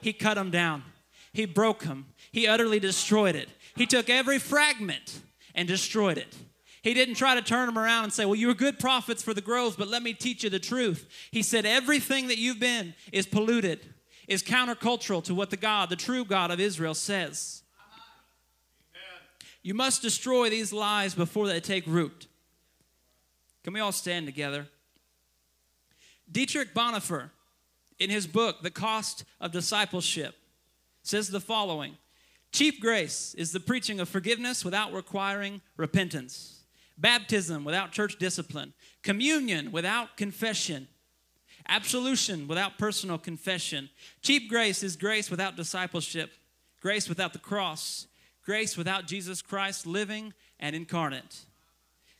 he 0.00 0.12
cut 0.12 0.34
them 0.34 0.50
down, 0.50 0.84
he 1.32 1.46
broke 1.46 1.80
them, 1.80 2.06
he 2.30 2.46
utterly 2.46 2.78
destroyed 2.78 3.34
it. 3.34 3.48
He 3.76 3.86
took 3.86 4.10
every 4.10 4.38
fragment 4.38 5.20
and 5.54 5.68
destroyed 5.68 6.18
it. 6.18 6.36
He 6.82 6.94
didn't 6.94 7.16
try 7.16 7.34
to 7.34 7.42
turn 7.42 7.66
them 7.66 7.78
around 7.78 8.04
and 8.04 8.12
say, 8.12 8.24
Well, 8.24 8.34
you 8.34 8.46
were 8.46 8.54
good 8.54 8.78
prophets 8.78 9.22
for 9.22 9.34
the 9.34 9.40
groves, 9.40 9.76
but 9.76 9.88
let 9.88 10.02
me 10.02 10.12
teach 10.14 10.44
you 10.44 10.50
the 10.50 10.58
truth. 10.58 11.08
He 11.30 11.42
said, 11.42 11.66
Everything 11.66 12.28
that 12.28 12.38
you've 12.38 12.60
been 12.60 12.94
is 13.12 13.26
polluted, 13.26 13.80
is 14.26 14.42
countercultural 14.42 15.24
to 15.24 15.34
what 15.34 15.50
the 15.50 15.56
God, 15.56 15.90
the 15.90 15.96
true 15.96 16.24
God 16.24 16.50
of 16.50 16.60
Israel, 16.60 16.94
says. 16.94 17.62
You 19.62 19.74
must 19.74 20.02
destroy 20.02 20.48
these 20.50 20.72
lies 20.72 21.14
before 21.14 21.46
they 21.46 21.60
take 21.60 21.86
root. 21.86 22.26
Can 23.64 23.72
we 23.72 23.80
all 23.80 23.92
stand 23.92 24.26
together? 24.26 24.68
Dietrich 26.30 26.74
Bonhoeffer, 26.74 27.30
in 27.98 28.10
his 28.10 28.26
book, 28.26 28.62
The 28.62 28.70
Cost 28.70 29.24
of 29.40 29.52
Discipleship, 29.52 30.34
says 31.02 31.28
the 31.28 31.40
following 31.40 31.96
Cheap 32.52 32.80
grace 32.80 33.34
is 33.36 33.52
the 33.52 33.60
preaching 33.60 34.00
of 34.00 34.08
forgiveness 34.08 34.64
without 34.64 34.92
requiring 34.92 35.60
repentance, 35.76 36.60
baptism 36.96 37.64
without 37.64 37.92
church 37.92 38.18
discipline, 38.18 38.72
communion 39.02 39.70
without 39.70 40.16
confession, 40.16 40.88
absolution 41.68 42.48
without 42.48 42.78
personal 42.78 43.18
confession. 43.18 43.90
Cheap 44.22 44.48
grace 44.48 44.82
is 44.82 44.96
grace 44.96 45.30
without 45.30 45.56
discipleship, 45.56 46.32
grace 46.80 47.08
without 47.08 47.32
the 47.32 47.38
cross, 47.38 48.06
grace 48.44 48.76
without 48.76 49.06
Jesus 49.06 49.42
Christ 49.42 49.86
living 49.86 50.32
and 50.58 50.74
incarnate. 50.74 51.44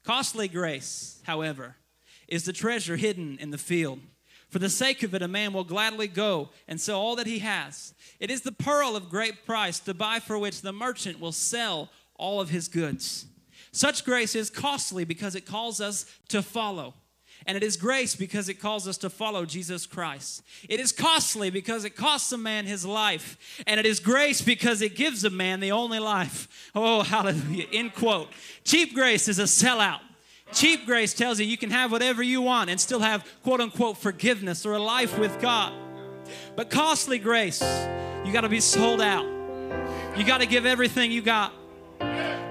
Costly 0.04 0.48
grace, 0.48 1.20
however, 1.24 1.76
is 2.28 2.44
the 2.44 2.52
treasure 2.52 2.96
hidden 2.96 3.38
in 3.40 3.50
the 3.50 3.58
field. 3.58 4.00
For 4.48 4.58
the 4.58 4.70
sake 4.70 5.02
of 5.02 5.14
it, 5.14 5.22
a 5.22 5.28
man 5.28 5.52
will 5.52 5.64
gladly 5.64 6.08
go 6.08 6.48
and 6.66 6.80
sell 6.80 6.98
all 6.98 7.16
that 7.16 7.26
he 7.26 7.40
has. 7.40 7.92
It 8.18 8.30
is 8.30 8.40
the 8.40 8.52
pearl 8.52 8.96
of 8.96 9.10
great 9.10 9.44
price 9.44 9.78
to 9.80 9.92
buy 9.92 10.20
for 10.20 10.38
which 10.38 10.62
the 10.62 10.72
merchant 10.72 11.20
will 11.20 11.32
sell 11.32 11.90
all 12.14 12.40
of 12.40 12.48
his 12.48 12.66
goods. 12.66 13.26
Such 13.72 14.04
grace 14.04 14.34
is 14.34 14.48
costly 14.48 15.04
because 15.04 15.34
it 15.34 15.44
calls 15.44 15.80
us 15.80 16.06
to 16.28 16.42
follow. 16.42 16.94
And 17.46 17.56
it 17.56 17.62
is 17.62 17.76
grace 17.76 18.16
because 18.16 18.48
it 18.48 18.54
calls 18.54 18.88
us 18.88 18.98
to 18.98 19.10
follow 19.10 19.44
Jesus 19.44 19.86
Christ. 19.86 20.42
It 20.68 20.80
is 20.80 20.92
costly 20.92 21.50
because 21.50 21.84
it 21.84 21.94
costs 21.94 22.32
a 22.32 22.38
man 22.38 22.66
his 22.66 22.84
life. 22.84 23.62
And 23.66 23.78
it 23.78 23.86
is 23.86 24.00
grace 24.00 24.40
because 24.40 24.82
it 24.82 24.96
gives 24.96 25.24
a 25.24 25.30
man 25.30 25.60
the 25.60 25.72
only 25.72 25.98
life. 25.98 26.70
Oh, 26.74 27.02
hallelujah. 27.02 27.66
End 27.72 27.94
quote. 27.94 28.28
Cheap 28.64 28.94
grace 28.94 29.28
is 29.28 29.38
a 29.38 29.44
sellout. 29.44 30.00
Cheap 30.52 30.86
grace 30.86 31.14
tells 31.14 31.38
you 31.38 31.46
you 31.46 31.58
can 31.58 31.70
have 31.70 31.92
whatever 31.92 32.22
you 32.22 32.40
want 32.42 32.70
and 32.70 32.80
still 32.80 33.00
have 33.00 33.26
quote 33.42 33.60
unquote 33.60 33.98
forgiveness 33.98 34.64
or 34.64 34.72
a 34.74 34.78
life 34.78 35.18
with 35.18 35.40
God. 35.40 35.72
But 36.56 36.70
costly 36.70 37.18
grace, 37.18 37.62
you 38.24 38.32
got 38.32 38.42
to 38.42 38.48
be 38.48 38.60
sold 38.60 39.00
out. 39.00 39.24
You 40.16 40.24
got 40.24 40.40
to 40.40 40.46
give 40.46 40.66
everything 40.66 41.12
you 41.12 41.22
got. 41.22 41.52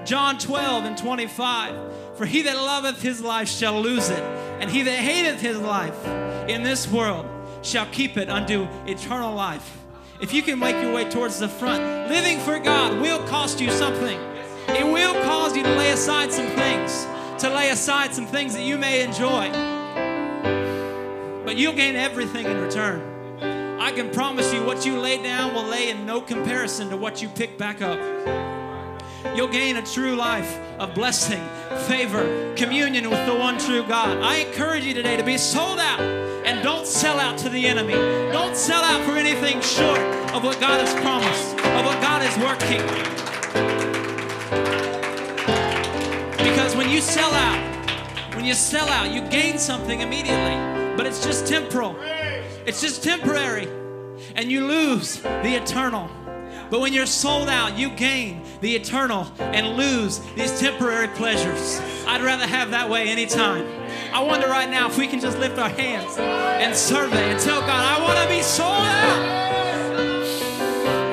John 0.04 0.38
12 0.38 0.84
and 0.84 0.96
25. 0.96 1.88
For 2.16 2.26
he 2.26 2.42
that 2.42 2.56
loveth 2.56 3.00
his 3.00 3.20
life 3.20 3.48
shall 3.48 3.80
lose 3.80 4.08
it, 4.08 4.22
and 4.58 4.68
he 4.68 4.82
that 4.82 4.98
hateth 4.98 5.40
his 5.40 5.56
life 5.56 6.04
in 6.48 6.64
this 6.64 6.88
world 6.88 7.26
shall 7.62 7.86
keep 7.92 8.16
it 8.16 8.28
unto 8.28 8.66
eternal 8.86 9.32
life. 9.32 9.78
If 10.20 10.34
you 10.34 10.42
can 10.42 10.58
make 10.58 10.82
your 10.82 10.92
way 10.92 11.08
towards 11.08 11.38
the 11.38 11.48
front, 11.48 12.10
living 12.10 12.40
for 12.40 12.58
God 12.58 13.00
will 13.00 13.24
cost 13.28 13.60
you 13.60 13.70
something. 13.70 14.18
It 14.68 14.84
will 14.84 15.14
cause 15.22 15.56
you 15.56 15.62
to 15.62 15.74
lay 15.76 15.92
aside 15.92 16.32
some 16.32 16.48
things, 16.48 17.06
to 17.38 17.48
lay 17.48 17.70
aside 17.70 18.14
some 18.14 18.26
things 18.26 18.54
that 18.54 18.64
you 18.64 18.76
may 18.76 19.02
enjoy. 19.02 19.50
But 21.44 21.56
you'll 21.56 21.74
gain 21.74 21.94
everything 21.94 22.46
in 22.46 22.60
return. 22.60 23.78
I 23.80 23.92
can 23.92 24.10
promise 24.10 24.52
you 24.52 24.64
what 24.64 24.84
you 24.84 24.98
lay 24.98 25.22
down 25.22 25.54
will 25.54 25.64
lay 25.64 25.88
in 25.88 26.04
no 26.04 26.20
comparison 26.20 26.90
to 26.90 26.96
what 26.96 27.22
you 27.22 27.28
pick 27.28 27.56
back 27.56 27.80
up. 27.80 27.98
You'll 29.36 29.48
gain 29.48 29.76
a 29.76 29.82
true 29.82 30.16
life 30.16 30.58
of 30.80 30.94
blessing, 30.94 31.42
favor, 31.86 32.54
communion 32.56 33.08
with 33.08 33.24
the 33.26 33.34
one 33.34 33.56
true 33.56 33.84
God. 33.86 34.18
I 34.18 34.38
encourage 34.38 34.84
you 34.84 34.94
today 34.94 35.16
to 35.16 35.22
be 35.22 35.38
sold 35.38 35.78
out 35.78 36.00
and 36.00 36.62
don't 36.62 36.86
sell 36.86 37.20
out 37.20 37.38
to 37.38 37.48
the 37.48 37.66
enemy. 37.66 37.94
Don't 38.32 38.56
sell 38.56 38.82
out 38.82 39.04
for 39.04 39.16
anything 39.16 39.60
short 39.60 40.00
of 40.34 40.42
what 40.42 40.60
God 40.60 40.80
has 40.84 40.92
promised, 41.00 41.52
of 41.54 41.84
what 41.86 42.00
God 42.02 42.22
is 42.22 42.36
working. 42.38 43.37
When 46.88 46.96
you 46.96 47.02
sell 47.02 47.34
out, 47.34 48.34
when 48.34 48.46
you 48.46 48.54
sell 48.54 48.88
out, 48.88 49.12
you 49.12 49.20
gain 49.28 49.58
something 49.58 50.00
immediately, 50.00 50.56
but 50.96 51.04
it's 51.04 51.22
just 51.22 51.46
temporal. 51.46 51.94
It's 52.64 52.80
just 52.80 53.04
temporary, 53.04 53.68
and 54.34 54.50
you 54.50 54.66
lose 54.66 55.20
the 55.20 55.54
eternal. 55.54 56.08
But 56.70 56.80
when 56.80 56.94
you're 56.94 57.04
sold 57.04 57.50
out, 57.50 57.76
you 57.76 57.90
gain 57.90 58.42
the 58.62 58.74
eternal 58.74 59.30
and 59.38 59.76
lose 59.76 60.20
these 60.34 60.58
temporary 60.58 61.08
pleasures. 61.08 61.78
I'd 62.06 62.22
rather 62.22 62.46
have 62.46 62.70
that 62.70 62.88
way 62.88 63.08
anytime. 63.08 63.66
I 64.10 64.22
wonder 64.22 64.46
right 64.46 64.70
now 64.70 64.88
if 64.88 64.96
we 64.96 65.06
can 65.06 65.20
just 65.20 65.38
lift 65.38 65.58
our 65.58 65.68
hands 65.68 66.16
and 66.16 66.74
survey 66.74 67.32
and 67.32 67.38
tell 67.38 67.60
God, 67.60 67.84
I 67.84 68.02
want 68.02 68.18
to 68.18 68.34
be 68.34 68.40
sold 68.40 68.72
out. 68.72 69.36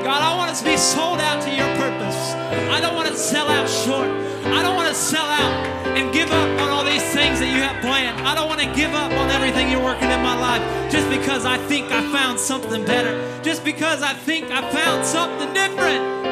God, 0.06 0.22
I 0.22 0.38
want 0.38 0.52
us 0.52 0.60
to 0.60 0.66
be 0.70 0.78
sold 0.78 1.20
out 1.20 1.44
to 1.44 1.54
your 1.54 1.68
purpose. 1.76 2.32
I 2.72 2.80
don't 2.80 2.96
want 2.96 3.10
to 3.10 3.18
sell 3.18 3.50
out 3.50 3.70
short. 3.70 4.25
I 4.56 4.62
don't 4.64 4.76
want 4.76 4.88
to 4.88 4.96
sell 4.96 5.26
out 5.26 5.66
and 5.98 6.14
give 6.14 6.32
up 6.32 6.62
on 6.62 6.70
all 6.70 6.86
these 6.86 7.04
things 7.14 7.40
that 7.42 7.52
you 7.54 7.62
have 7.62 7.82
planned. 7.82 8.22
I 8.22 8.34
don't 8.34 8.48
want 8.48 8.62
to 8.62 8.74
give 8.74 8.94
up 8.94 9.12
on 9.12 9.30
everything 9.30 9.70
you're 9.70 9.84
working 9.84 10.10
in 10.10 10.22
my 10.22 10.40
life 10.40 10.64
just 10.90 11.10
because 11.10 11.46
I 11.46 11.58
think 11.68 11.92
I 11.92 12.02
found 12.12 12.40
something 12.40 12.86
better, 12.86 13.14
just 13.44 13.66
because 13.66 14.02
I 14.02 14.14
think 14.14 14.52
I 14.52 14.62
found 14.72 15.06
something 15.06 15.54
different. 15.54 16.26